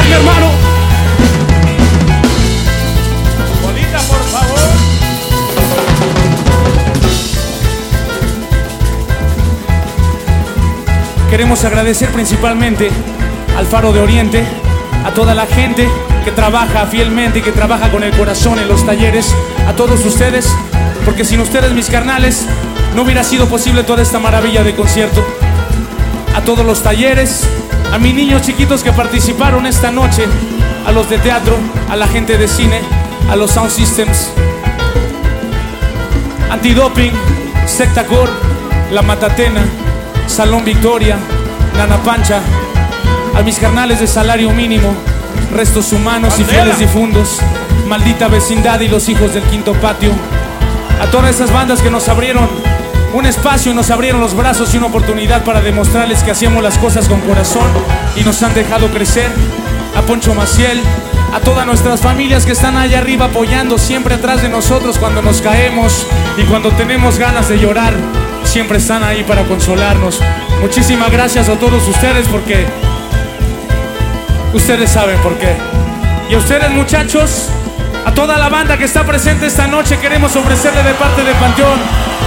[0.00, 0.69] Es mi hermano.
[11.30, 12.90] Queremos agradecer principalmente
[13.56, 14.44] al Faro de Oriente,
[15.04, 15.88] a toda la gente
[16.24, 19.32] que trabaja fielmente y que trabaja con el corazón en los talleres,
[19.68, 20.52] a todos ustedes,
[21.04, 22.46] porque sin ustedes, mis carnales,
[22.96, 25.24] no hubiera sido posible toda esta maravilla de concierto.
[26.34, 27.44] A todos los talleres,
[27.92, 30.24] a mis niños chiquitos que participaron esta noche,
[30.84, 31.56] a los de teatro,
[31.88, 32.80] a la gente de cine,
[33.30, 34.32] a los sound systems,
[36.50, 37.12] antidoping,
[37.66, 38.28] sectacor,
[38.90, 39.60] la matatena,
[40.30, 41.18] Salón Victoria,
[41.76, 42.40] Nana Pancha,
[43.36, 44.94] a mis carnales de salario mínimo,
[45.52, 47.40] restos humanos y fieles difundos,
[47.88, 50.12] maldita vecindad y los hijos del quinto patio,
[51.02, 52.48] a todas esas bandas que nos abrieron
[53.12, 56.78] un espacio y nos abrieron los brazos y una oportunidad para demostrarles que hacíamos las
[56.78, 57.66] cosas con corazón
[58.14, 59.30] y nos han dejado crecer,
[59.96, 60.80] a Poncho Maciel,
[61.34, 65.42] a todas nuestras familias que están allá arriba apoyando siempre atrás de nosotros cuando nos
[65.42, 66.06] caemos
[66.38, 67.94] y cuando tenemos ganas de llorar,
[68.44, 70.20] siempre están ahí para consolarnos.
[70.60, 72.66] Muchísimas gracias a todos ustedes porque
[74.52, 75.56] ustedes saben por qué.
[76.28, 77.48] Y a ustedes muchachos,
[78.04, 81.78] a toda la banda que está presente esta noche, queremos ofrecerle de parte de Panteón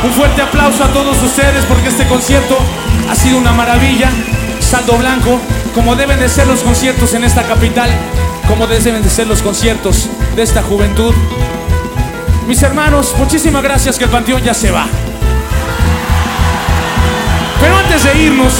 [0.04, 2.58] un fuerte aplauso a todos ustedes porque este concierto
[3.10, 4.10] ha sido una maravilla.
[4.60, 5.40] Saldo blanco,
[5.74, 7.90] como deben de ser los conciertos en esta capital,
[8.48, 11.14] como deben de ser los conciertos de esta juventud.
[12.48, 14.88] Mis hermanos, muchísimas gracias que el Panteón ya se va.
[17.94, 18.54] De irnos,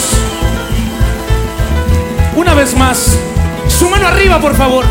[2.36, 3.18] una vez más,
[3.68, 4.86] su mano arriba, por favor.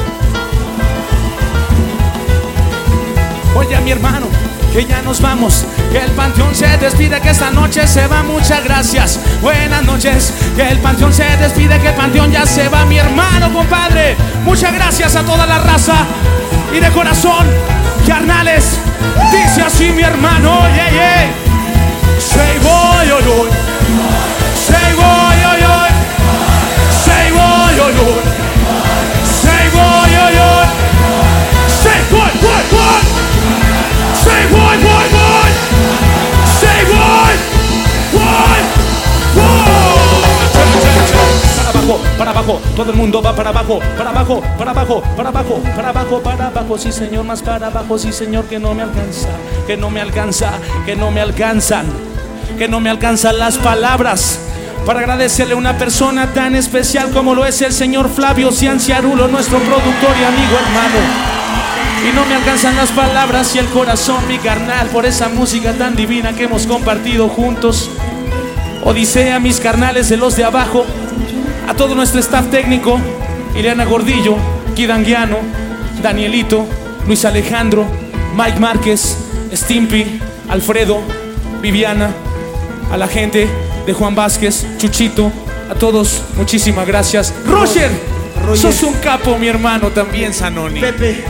[3.55, 4.27] Oye, mi hermano,
[4.73, 8.25] que ya nos vamos, que el panteón se despide, que esta noche se va.
[8.25, 12.85] Muchas gracias, buenas noches, que el panteón se despide, que el panteón ya se va,
[12.85, 14.17] mi hermano, compadre.
[14.45, 16.05] Muchas gracias a toda la raza
[16.77, 17.47] y de corazón,
[18.07, 18.77] carnales.
[19.31, 21.31] Dice así mi hermano, yeah, yeah.
[22.19, 24.32] Say boy, oh, oh.
[29.43, 30.65] Say boy, oh, oh.
[31.83, 33.01] Say boy, boy, boy.
[34.25, 35.51] Say boy, boy, boy.
[36.61, 37.35] Say boy,
[38.17, 38.61] boy,
[41.67, 45.29] Para abajo, para abajo, todo el mundo va para abajo, para abajo, para abajo, para
[45.29, 48.83] abajo, para abajo, para abajo, sí señor, más para abajo, sí señor, que no me
[48.83, 49.29] alcanza,
[49.67, 50.53] que no me alcanza,
[50.87, 51.87] que no me alcanzan,
[52.59, 54.39] que no me alcanzan las palabras
[54.85, 59.59] para agradecerle a una persona tan especial como lo es el señor Flavio Cianciarulo, nuestro
[59.59, 61.33] productor y amigo hermano.
[62.09, 65.95] Y no me alcanzan las palabras y el corazón, mi carnal, por esa música tan
[65.95, 67.91] divina que hemos compartido juntos.
[68.85, 70.85] Odisea, mis carnales de los de abajo,
[71.69, 72.99] a todo nuestro staff técnico,
[73.55, 74.37] Ileana Gordillo,
[74.75, 75.39] Kidanguiano,
[76.03, 76.67] Danielito,
[77.07, 77.87] Luis Alejandro,
[78.37, 79.17] Mike Márquez,
[79.55, 81.01] Stimpy, Alfredo,
[81.61, 82.11] Viviana,
[82.93, 83.49] a la gente
[83.87, 85.33] de Juan Vázquez, Chuchito,
[85.71, 87.33] a todos, muchísimas gracias.
[87.47, 87.91] Roger,
[88.55, 90.81] Sos un capo, mi hermano, también, Sanoni.
[90.81, 91.25] Pepe.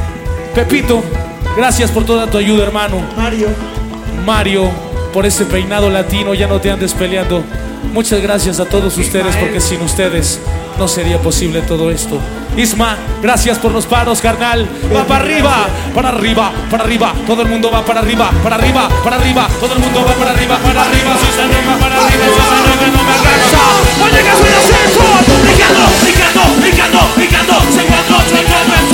[0.55, 1.03] Pepito,
[1.57, 3.01] gracias por toda tu ayuda, hermano.
[3.17, 3.49] Mario.
[4.27, 4.71] Mario,
[5.13, 7.45] por ese peinado latino, ya no te andes peleando.
[7.93, 10.41] Muchas gracias a todos ustedes, porque sin ustedes
[10.79, 12.19] no sería posible todo esto.
[12.57, 14.69] Isma, gracias por los paros, carnal.
[14.95, 17.15] Va para arriba, para arriba, para arriba.
[17.27, 19.49] Todo el mundo va para arriba, para arriba, para arriba.
[19.61, 21.17] Todo el mundo va para arriba, para arriba.
[21.19, 22.25] Susana va para arriba,
[22.79, 23.63] que no me alcanza.
[24.05, 25.03] Oye, que soy ascenso.
[25.49, 27.55] Picando, picando, picando, picando.
[27.73, 28.92] Se se.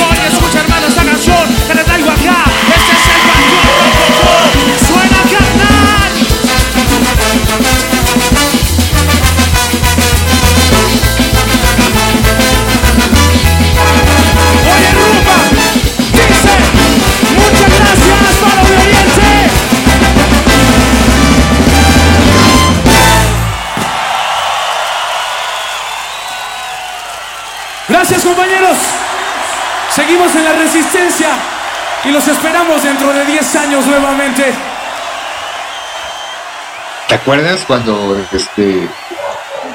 [29.98, 31.28] Seguimos en la resistencia
[32.04, 34.44] y los esperamos dentro de 10 años nuevamente.
[37.08, 38.88] ¿Te acuerdas cuando este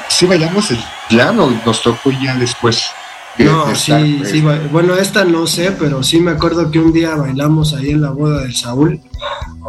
[0.08, 0.78] sí bailamos el
[1.10, 2.90] plano nos tocó ya después?
[3.36, 6.78] de- No, de sí, pues, sí, bueno, esta no sé, pero sí me acuerdo que
[6.78, 9.00] un día bailamos ahí en la boda del Saúl.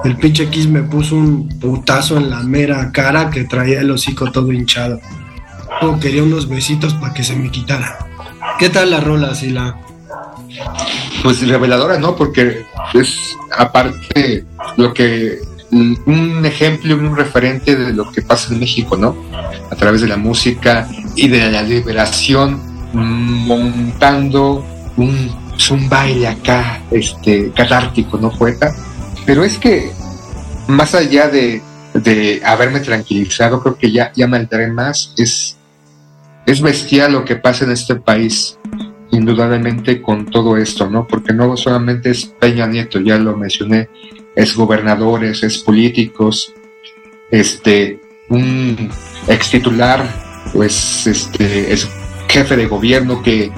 [0.03, 4.31] El pinche X me puso un putazo en la mera cara que traía el hocico
[4.31, 4.99] todo hinchado.
[6.01, 7.97] Quería unos besitos para que se me quitara.
[8.59, 9.75] ¿Qué tal la rola, Sila?
[11.23, 12.15] Pues reveladora, ¿no?
[12.15, 14.45] Porque es aparte
[14.77, 15.39] lo que
[15.71, 19.15] un ejemplo un referente de lo que pasa en México, ¿no?
[19.69, 22.61] A través de la música y de la liberación,
[22.93, 24.63] montando
[24.97, 28.73] un, pues, un baile acá, este, catártico, ¿no, poeta?
[29.25, 29.91] Pero es que
[30.67, 31.61] más allá de,
[31.93, 35.57] de haberme tranquilizado, creo que ya, ya me alteré más, es,
[36.45, 38.57] es bestial lo que pasa en este país
[39.15, 41.07] indudablemente con todo esto, ¿no?
[41.07, 43.89] Porque no solamente es Peña Nieto, ya lo mencioné,
[44.35, 46.53] es gobernadores, es políticos,
[47.31, 47.99] este,
[48.29, 48.89] un
[49.27, 50.05] ex titular,
[50.53, 51.89] pues, este, es
[52.27, 53.51] jefe de gobierno que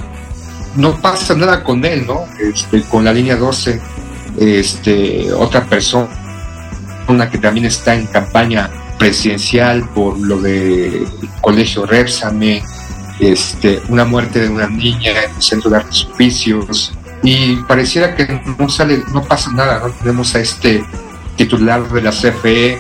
[0.76, 2.26] no pasa nada con él, ¿no?
[2.40, 3.82] Este, con la línea 12,
[4.38, 6.10] este, otra persona,
[7.08, 11.06] una que también está en campaña presidencial por lo de
[11.42, 12.64] Colegio Repsame,
[13.20, 16.94] este, una muerte de una niña en el centro de artes oficios
[17.24, 20.84] y pareciera que no sale, no pasa nada, no tenemos a este
[21.36, 22.80] titular de la CFE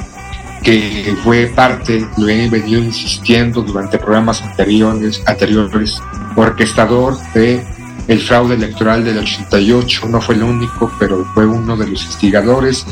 [0.63, 6.01] que fue parte, lo he venido insistiendo durante programas anteriores, anteriores,
[6.35, 7.63] orquestador de
[8.07, 12.85] el fraude electoral del 88, no fue el único, pero fue uno de los instigadores.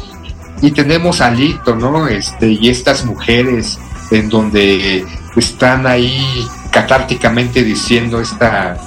[0.61, 2.07] Y tenemos a Lito, ¿no?
[2.07, 3.79] Este, y estas mujeres
[4.11, 8.77] en donde están ahí catárticamente diciendo esta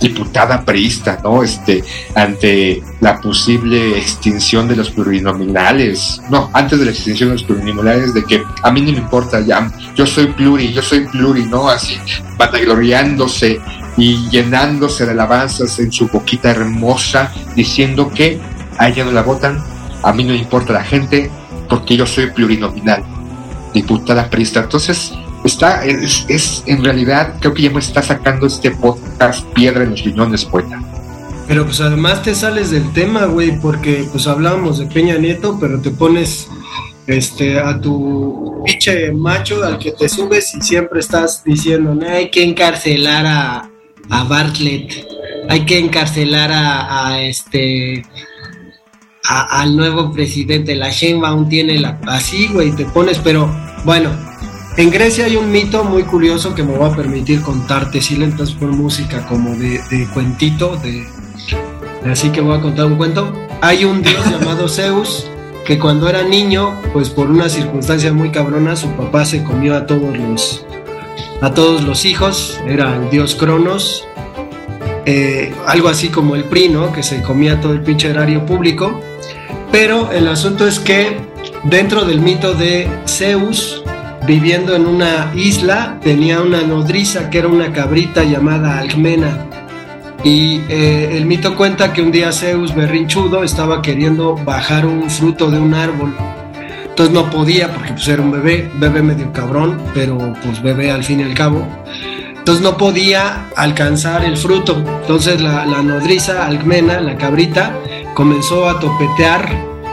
[0.00, 1.42] diputada priista, ¿no?
[1.42, 1.82] Este,
[2.14, 8.14] ante la posible extinción de los plurinominales, no, antes de la extinción de los plurinominales,
[8.14, 11.68] de que a mí no me importa, ya, yo soy pluri, yo soy pluri, ¿no?
[11.68, 11.98] Así,
[12.38, 13.60] vanagloriándose
[13.96, 18.38] y llenándose de alabanzas en su boquita hermosa, diciendo que
[18.78, 19.60] a ella no la votan,
[20.04, 21.32] a mí no me importa la gente,
[21.68, 23.02] porque yo soy plurinominal,
[23.72, 24.60] diputada priista.
[24.60, 25.14] Entonces,
[25.44, 29.90] está, es, es, en realidad, creo que ya me está sacando este podcast piedra en
[29.90, 30.82] los riñones, poeta.
[31.46, 35.80] Pero pues además te sales del tema, güey, porque pues hablábamos de Peña Nieto, pero
[35.80, 36.48] te pones
[37.06, 42.30] este a tu pinche macho al que te subes y siempre estás diciendo, "No, hay
[42.30, 43.70] que encarcelar a,
[44.08, 45.06] a Bartlett,
[45.48, 48.04] hay que encarcelar a, este
[49.26, 53.50] al nuevo presidente, la Sheinbaum tiene la así, güey, te pones, pero
[53.84, 54.10] bueno,
[54.76, 58.24] en Grecia hay un mito muy curioso que me voy a permitir contarte, si le
[58.24, 61.06] entras por música como de, de cuentito, de
[62.10, 63.32] así que voy a contar un cuento.
[63.60, 65.30] Hay un dios llamado Zeus
[65.64, 69.86] que cuando era niño, pues por una circunstancia muy cabrona, su papá se comió a
[69.86, 70.66] todos los
[71.40, 74.06] a todos los hijos, era el dios Cronos,
[75.06, 76.92] eh, algo así como el PRI, ¿no?
[76.92, 79.00] Que se comía todo el pinche erario público.
[79.70, 81.18] Pero el asunto es que
[81.64, 83.83] dentro del mito de Zeus,
[84.26, 89.46] viviendo en una isla, tenía una nodriza que era una cabrita llamada Alcmena.
[90.22, 95.50] Y eh, el mito cuenta que un día Zeus berrinchudo estaba queriendo bajar un fruto
[95.50, 96.14] de un árbol.
[96.88, 101.04] Entonces no podía porque pues era un bebé, bebé medio cabrón, pero pues bebé al
[101.04, 101.66] fin y al cabo.
[102.38, 104.82] Entonces no podía alcanzar el fruto.
[105.02, 107.74] Entonces la, la nodriza Alcmena, la cabrita,
[108.14, 109.50] comenzó a topetear,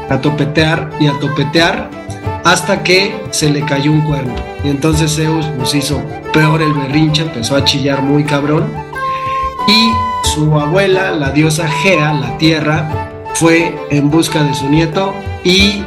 [0.09, 2.00] a topetear y a topetear
[2.43, 4.35] hasta que se le cayó un cuerno.
[4.63, 6.01] Y entonces Zeus pues hizo
[6.33, 8.71] peor el berrinche, empezó a chillar muy cabrón.
[9.67, 9.91] y
[10.23, 15.13] su abuela, la diosa Gea, la tierra, fue en busca de su nieto
[15.43, 15.83] y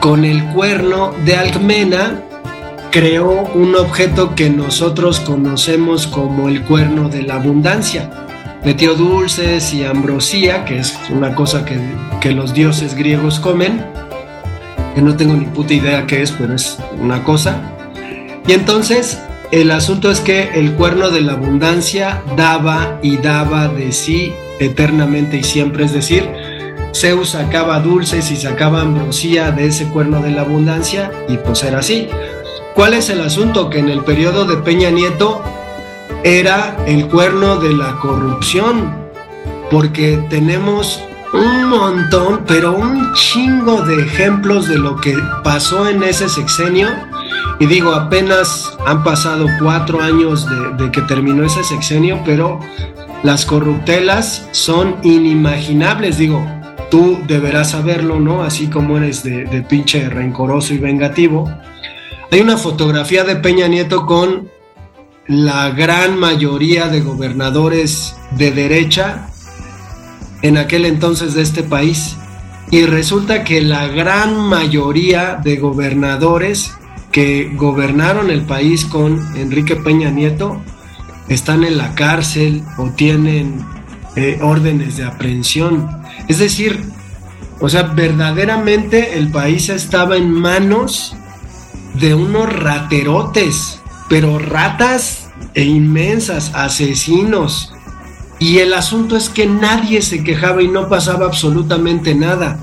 [0.00, 2.22] con el cuerno de Alcmena
[2.90, 8.10] creó un objeto que nosotros conocemos como el cuerno de la abundancia.
[8.64, 11.78] Metió dulces y ambrosía, que es una cosa que,
[12.20, 13.84] que los dioses griegos comen,
[15.00, 17.60] no tengo ni puta idea qué es, pero es una cosa.
[18.46, 19.20] Y entonces
[19.50, 25.38] el asunto es que el cuerno de la abundancia daba y daba de sí eternamente
[25.38, 26.28] y siempre, es decir,
[26.94, 31.78] Zeus sacaba dulces y sacaba ambrosía de ese cuerno de la abundancia y pues era
[31.78, 32.08] así.
[32.74, 33.70] ¿Cuál es el asunto?
[33.70, 35.42] Que en el periodo de Peña Nieto
[36.22, 38.94] era el cuerno de la corrupción,
[39.70, 41.02] porque tenemos
[41.32, 45.14] un montón, pero un chingo de ejemplos de lo que
[45.44, 46.88] pasó en ese sexenio.
[47.58, 50.46] Y digo, apenas han pasado cuatro años
[50.78, 52.58] de, que terminó ese sexenio, pero
[53.22, 56.18] las corruptelas son inimaginables.
[56.18, 56.44] Digo,
[56.90, 58.42] tú deberás saberlo, ¿no?
[58.42, 61.50] Así como eres de pinche rencoroso y vengativo.
[62.32, 64.48] Hay una fotografía de Peña Nieto con
[65.26, 69.29] la gran mayoría de gobernadores de derecha
[70.42, 72.16] en aquel entonces de este país.
[72.70, 76.72] Y resulta que la gran mayoría de gobernadores
[77.10, 80.60] que gobernaron el país con Enrique Peña Nieto
[81.28, 83.64] están en la cárcel o tienen
[84.16, 85.88] eh, órdenes de aprehensión.
[86.28, 86.84] Es decir,
[87.60, 91.14] o sea, verdaderamente el país estaba en manos
[91.94, 97.72] de unos raterotes, pero ratas e inmensas, asesinos.
[98.40, 102.58] Y el asunto es que nadie se quejaba y no pasaba absolutamente nada.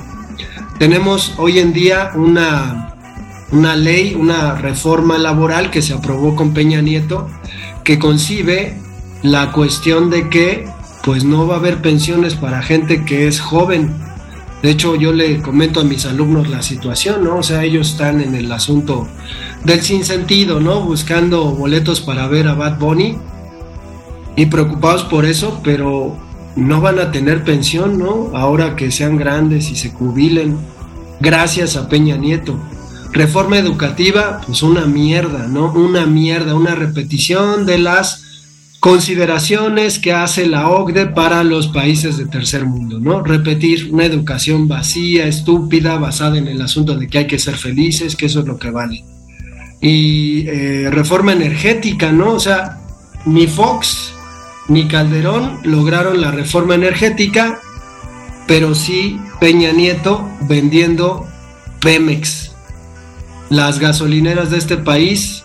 [0.79, 2.95] Tenemos hoy en día una,
[3.51, 7.29] una ley, una reforma laboral que se aprobó con Peña Nieto,
[7.83, 8.81] que concibe
[9.21, 10.67] la cuestión de que
[11.03, 13.93] pues no va a haber pensiones para gente que es joven.
[14.63, 17.37] De hecho, yo le comento a mis alumnos la situación, ¿no?
[17.37, 19.07] O sea, ellos están en el asunto
[19.63, 20.81] del sinsentido, ¿no?
[20.81, 23.15] Buscando boletos para ver a Bad Bunny
[24.37, 26.15] y preocupados por eso, pero
[26.55, 28.31] no van a tener pensión, ¿no?
[28.35, 30.57] Ahora que sean grandes y se jubilen,
[31.19, 32.57] gracias a Peña Nieto.
[33.11, 35.73] Reforma educativa, pues una mierda, ¿no?
[35.73, 38.23] Una mierda, una repetición de las
[38.79, 43.23] consideraciones que hace la OCDE para los países de tercer mundo, ¿no?
[43.23, 48.15] Repetir una educación vacía, estúpida, basada en el asunto de que hay que ser felices,
[48.15, 49.03] que eso es lo que vale.
[49.81, 52.33] Y eh, reforma energética, ¿no?
[52.33, 52.81] O sea,
[53.25, 54.13] ni Fox
[54.67, 57.59] ni Calderón lograron la reforma energética,
[58.47, 61.27] pero sí Peña Nieto vendiendo
[61.81, 62.51] Pemex.
[63.49, 65.43] Las gasolineras de este país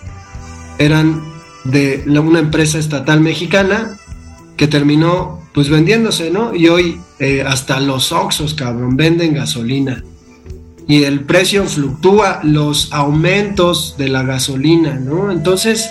[0.79, 1.23] eran
[1.64, 3.99] de una empresa estatal mexicana
[4.57, 6.55] que terminó pues vendiéndose, ¿no?
[6.55, 10.03] Y hoy eh, hasta los Oxos, cabrón, venden gasolina.
[10.89, 15.31] Y el precio fluctúa, los aumentos de la gasolina, ¿no?
[15.31, 15.89] Entonces,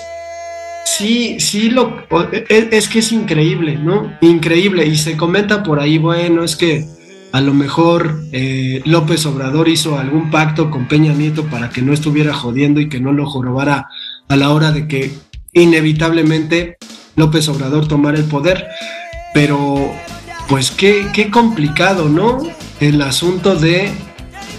[1.01, 4.13] sí, sí, lo, es, es que es increíble, ¿no?
[4.21, 4.85] Increíble.
[4.85, 6.85] Y se comenta por ahí, bueno, es que
[7.31, 11.93] a lo mejor eh, López Obrador hizo algún pacto con Peña Nieto para que no
[11.93, 13.87] estuviera jodiendo y que no lo jorobara
[14.27, 15.11] a la hora de que
[15.53, 16.77] inevitablemente
[17.15, 18.67] López Obrador tomara el poder.
[19.33, 19.91] Pero,
[20.49, 22.39] pues qué, qué complicado, ¿no?
[22.79, 23.91] El asunto de...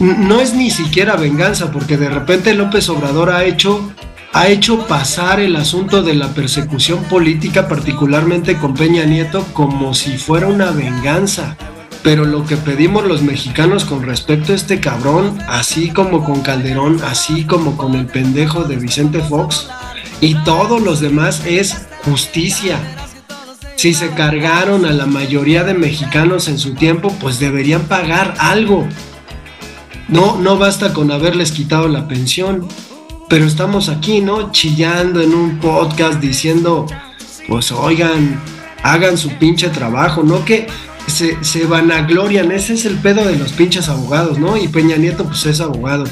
[0.01, 3.93] No es ni siquiera venganza, porque de repente López Obrador ha hecho
[4.33, 10.16] ha hecho pasar el asunto de la persecución política, particularmente con Peña Nieto, como si
[10.16, 11.57] fuera una venganza.
[12.03, 17.01] Pero lo que pedimos los mexicanos con respecto a este cabrón, así como con Calderón,
[17.05, 19.68] así como con el pendejo de Vicente Fox
[20.20, 22.80] y todos los demás, es justicia.
[23.76, 28.89] Si se cargaron a la mayoría de mexicanos en su tiempo, pues deberían pagar algo.
[30.09, 32.66] No, no basta con haberles quitado la pensión.
[33.33, 34.53] Pero estamos aquí, ¿no?
[34.53, 36.85] Chillando en un podcast diciendo,
[37.49, 38.39] pues oigan,
[38.83, 40.45] hagan su pinche trabajo, ¿no?
[40.45, 40.66] Que
[41.07, 44.59] se, se vanaglorian, ese es el pedo de los pinches abogados, ¿no?
[44.59, 46.05] Y Peña Nieto pues es abogado.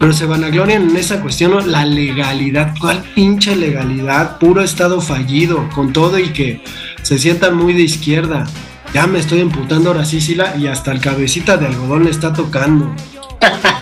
[0.00, 1.60] Pero se vanaglorian en esa cuestión, ¿no?
[1.60, 4.38] La legalidad, ¿cuál pinche legalidad?
[4.38, 6.64] Puro estado fallido, con todo y que
[7.02, 8.44] se sientan muy de izquierda.
[8.92, 12.32] Ya me estoy emputando ahora sí, Sila, y hasta el cabecita de algodón le está
[12.32, 12.92] tocando.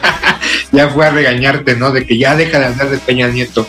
[0.72, 1.92] ya fue a regañarte, ¿no?
[1.92, 3.66] De que ya deja de hablar de Peña Nieto.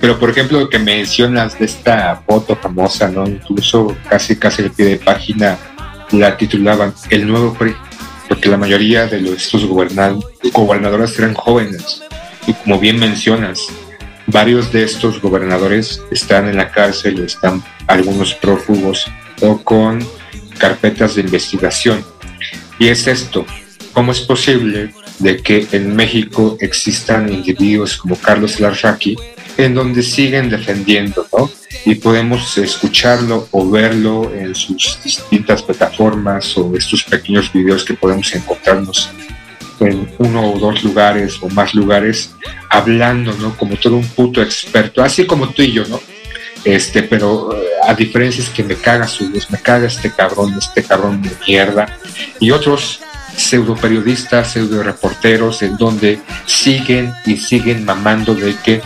[0.00, 3.26] Pero por ejemplo, lo que mencionas de esta foto famosa, ¿no?
[3.26, 5.58] Incluso casi casi el pie de página
[6.12, 7.74] la titulaban El nuevo PRI,
[8.28, 12.02] porque la mayoría de estos gobernadores eran jóvenes.
[12.46, 13.66] Y como bien mencionas,
[14.26, 19.06] varios de estos gobernadores están en la cárcel, están algunos prófugos
[19.40, 20.06] o con
[20.58, 22.04] carpetas de investigación.
[22.78, 23.44] Y es esto,
[23.92, 29.16] ¿cómo es posible de que en México existan individuos como Carlos Larraqui
[29.58, 31.50] en donde siguen defendiendo, ¿no?
[31.84, 38.32] Y podemos escucharlo o verlo en sus distintas plataformas o estos pequeños videos que podemos
[38.34, 39.10] encontrarnos
[39.80, 42.30] en uno o dos lugares o más lugares,
[42.70, 43.56] hablando, ¿no?
[43.56, 46.00] Como todo un puto experto, así como tú y yo, ¿no?
[46.64, 50.84] Este, pero eh, a diferencia es que me caga su me caga este cabrón, este
[50.84, 51.98] cabrón de mierda.
[52.40, 53.00] Y otros
[53.38, 58.82] pseudo periodistas, pseudo reporteros, en donde siguen y siguen mamando de que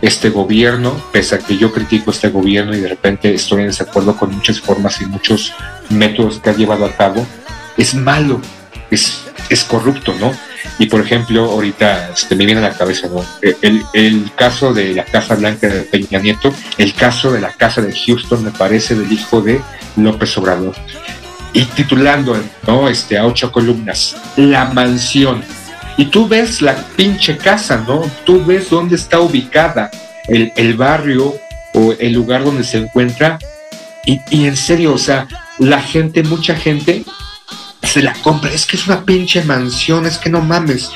[0.00, 4.16] este gobierno, pese a que yo critico este gobierno y de repente estoy en desacuerdo
[4.16, 5.52] con muchas formas y muchos
[5.90, 7.24] métodos que ha llevado a cabo,
[7.76, 8.40] es malo,
[8.90, 10.32] es, es corrupto, ¿no?
[10.78, 13.24] Y por ejemplo, ahorita este, me viene a la cabeza ¿no?
[13.40, 17.80] el, el, caso de la Casa Blanca de Peña Nieto, el caso de la Casa
[17.80, 19.60] de Houston, me parece, del hijo de
[19.96, 20.74] López Obrador.
[21.52, 22.36] Y titulando
[22.66, 22.88] ¿no?
[22.88, 25.42] este, a ocho columnas, La Mansión.
[25.98, 28.00] Y tú ves la pinche casa, ¿no?
[28.24, 29.90] Tú ves dónde está ubicada
[30.28, 31.34] el, el barrio
[31.74, 33.38] o el lugar donde se encuentra.
[34.06, 35.28] Y, y en serio, o sea,
[35.58, 37.04] la gente, mucha gente
[37.82, 38.50] se la compra.
[38.50, 40.90] Es que es una pinche mansión, es que no mames.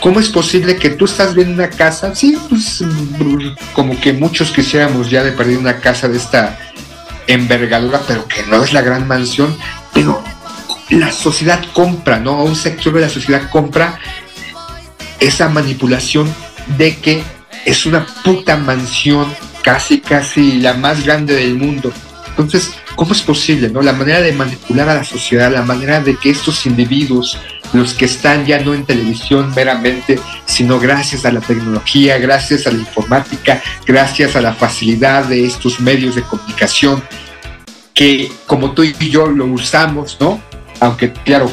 [0.00, 2.14] ¿Cómo es posible que tú estás viendo una casa?
[2.14, 2.84] Sí, pues
[3.72, 6.58] como que muchos quisiéramos ya de perder una casa de esta
[7.26, 9.56] envergadura, pero que no es la gran mansión.
[9.94, 10.22] Pero
[10.90, 12.42] la sociedad compra, ¿no?
[12.42, 13.98] Un sector de la sociedad compra
[15.20, 16.32] esa manipulación
[16.76, 17.22] de que
[17.64, 19.32] es una puta mansión,
[19.62, 21.92] casi, casi la más grande del mundo.
[22.28, 23.80] Entonces, ¿cómo es posible, no?
[23.80, 27.38] La manera de manipular a la sociedad, la manera de que estos individuos,
[27.72, 32.72] los que están ya no en televisión meramente, sino gracias a la tecnología, gracias a
[32.72, 37.02] la informática, gracias a la facilidad de estos medios de comunicación,
[37.94, 40.40] que como tú y yo lo usamos, ¿no?
[40.80, 41.50] Aunque, claro,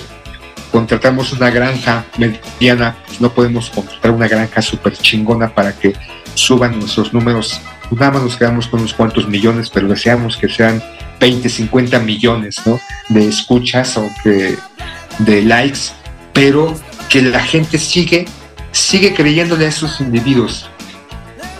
[0.71, 5.93] contratamos una granja mediana, pues no podemos contratar una granja súper chingona para que
[6.33, 7.61] suban nuestros números.
[7.91, 10.81] Nada más nos quedamos con unos cuantos millones, pero deseamos que sean
[11.19, 12.79] 20, 50 millones ¿no?
[13.09, 14.57] de escuchas o que,
[15.19, 15.91] de likes,
[16.33, 16.73] pero
[17.09, 18.25] que la gente sigue,
[18.71, 20.69] sigue creyéndole a esos individuos.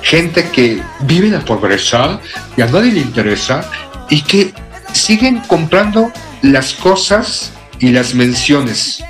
[0.02, 2.20] Gente que vive en la pobreza
[2.58, 3.70] y a nadie le interesa
[4.10, 4.54] y que
[4.94, 6.12] siguen comprando
[6.42, 9.04] las cosas y las menciones.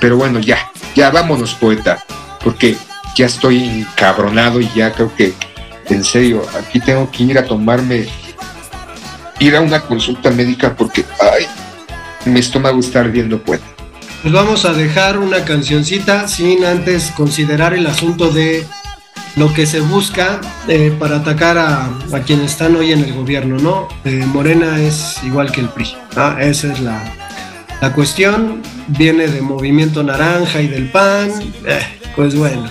[0.00, 2.04] Pero bueno, ya, ya vámonos, poeta,
[2.42, 2.76] porque
[3.14, 5.34] ya estoy encabronado y ya creo que,
[5.88, 8.06] en serio, aquí tengo que ir a tomarme,
[9.38, 11.46] ir a una consulta médica porque, ay,
[12.26, 13.64] mi estómago está ardiendo, poeta.
[14.22, 18.66] Pues vamos a dejar una cancioncita sin antes considerar el asunto de
[19.36, 23.58] lo que se busca eh, para atacar a, a, quienes están hoy en el gobierno,
[23.58, 23.88] ¿no?
[24.04, 26.38] Eh, Morena es igual que el PRI, ¿ah?
[26.40, 27.04] esa es la,
[27.82, 31.30] la cuestión, viene de Movimiento Naranja y del PAN,
[31.66, 31.80] eh,
[32.16, 32.68] pues bueno.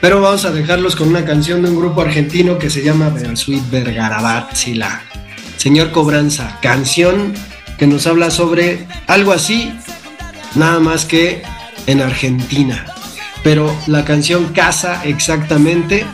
[0.00, 3.68] Pero vamos a dejarlos con una canción de un grupo argentino que se llama Versuit
[3.70, 5.02] Vergarabat, si la
[5.56, 7.34] señor Cobranza, canción
[7.76, 9.72] que nos habla sobre algo así,
[10.54, 11.42] nada más que
[11.86, 12.93] en Argentina
[13.44, 16.04] pero la canción casa exactamente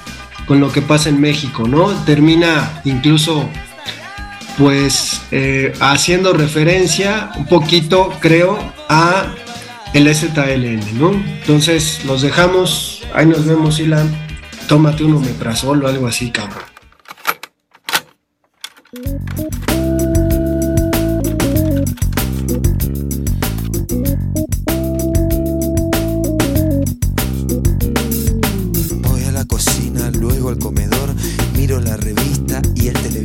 [0.46, 1.90] con lo que pasa en México, ¿no?
[2.04, 3.48] Termina incluso
[4.58, 8.58] pues eh, haciendo referencia un poquito, creo,
[8.88, 9.32] a
[9.94, 11.12] el ZLN, ¿no?
[11.12, 14.10] Entonces los dejamos, ahí nos vemos, Ilan,
[14.68, 16.64] tómate un omeprazol o algo así, cabrón.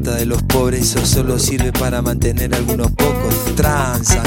[0.00, 3.34] De los pobres, eso solo sirve para mantener a algunos pocos.
[3.56, 4.22] Transan,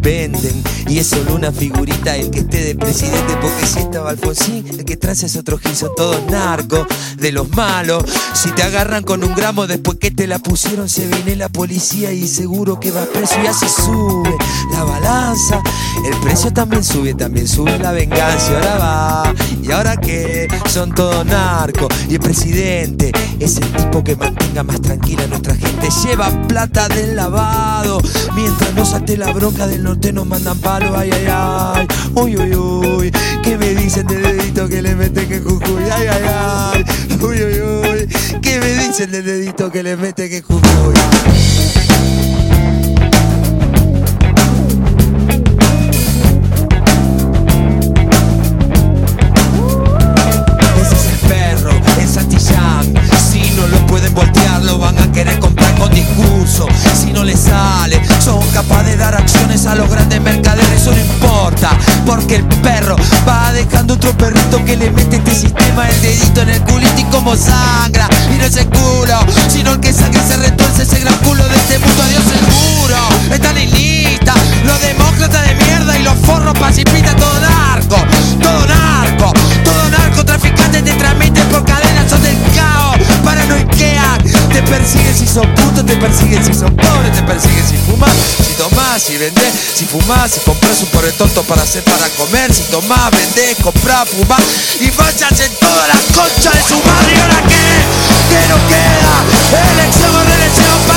[0.00, 4.66] venden, y es solo una figurita el que esté de presidente, porque si estaba Alfonsín,
[4.66, 6.86] el que transa es otro gil, son todos narcos,
[7.18, 8.04] de los malos.
[8.34, 12.12] Si te agarran con un gramo después que te la pusieron, se viene la policía
[12.12, 14.36] y seguro que va preso y así sube
[14.72, 15.62] la balanza.
[16.04, 18.48] El precio también sube, también sube la venganza.
[18.56, 21.88] Ahora va, y ahora que son todos narcos.
[22.08, 25.88] Y el presidente es el tipo que mantenga más tranquila nuestra gente.
[26.02, 28.00] Lleva plata del lavado.
[28.34, 30.96] Mientras no salte la bronca del norte nos mandan palo.
[30.96, 31.86] Ay, ay, ay.
[32.14, 33.12] Uy, uy, uy.
[33.42, 35.82] ¿Qué me dicen del dedito que le meten que Jujuy?
[35.92, 36.84] Ay, ay, ay.
[37.20, 38.40] Uy, uy, uy.
[38.40, 40.94] ¿Qué me dicen del dedito que le meten que Jujuy?
[41.34, 41.83] Ese
[62.04, 62.96] porque el perro
[63.26, 67.04] va dejando otro perrito que le mete este sistema el dedito en el culito y
[67.04, 68.08] como sangra.
[68.34, 71.56] Y no es el culo, sino el que sangre se retuerce ese gran culo de
[71.56, 72.02] este mundo.
[72.02, 72.96] Adiós seguro,
[73.34, 74.34] están en lista.
[74.64, 77.40] Los demócratas de mierda y los forros pacifistas, todo
[84.78, 88.10] persiguen si sos puto, te persiguen si sos pobre, te persiguen si fumas,
[88.44, 92.52] si tomás, si vendés, si fumás, si compras un pobre tonto para hacer para comer,
[92.52, 94.42] si tomás, vendés, comprás, fumás
[94.80, 97.14] y fachas en toda la concha de su madre.
[97.14, 97.66] Y ahora qué,
[98.30, 99.14] que no queda,
[99.74, 100.93] elección o reelección para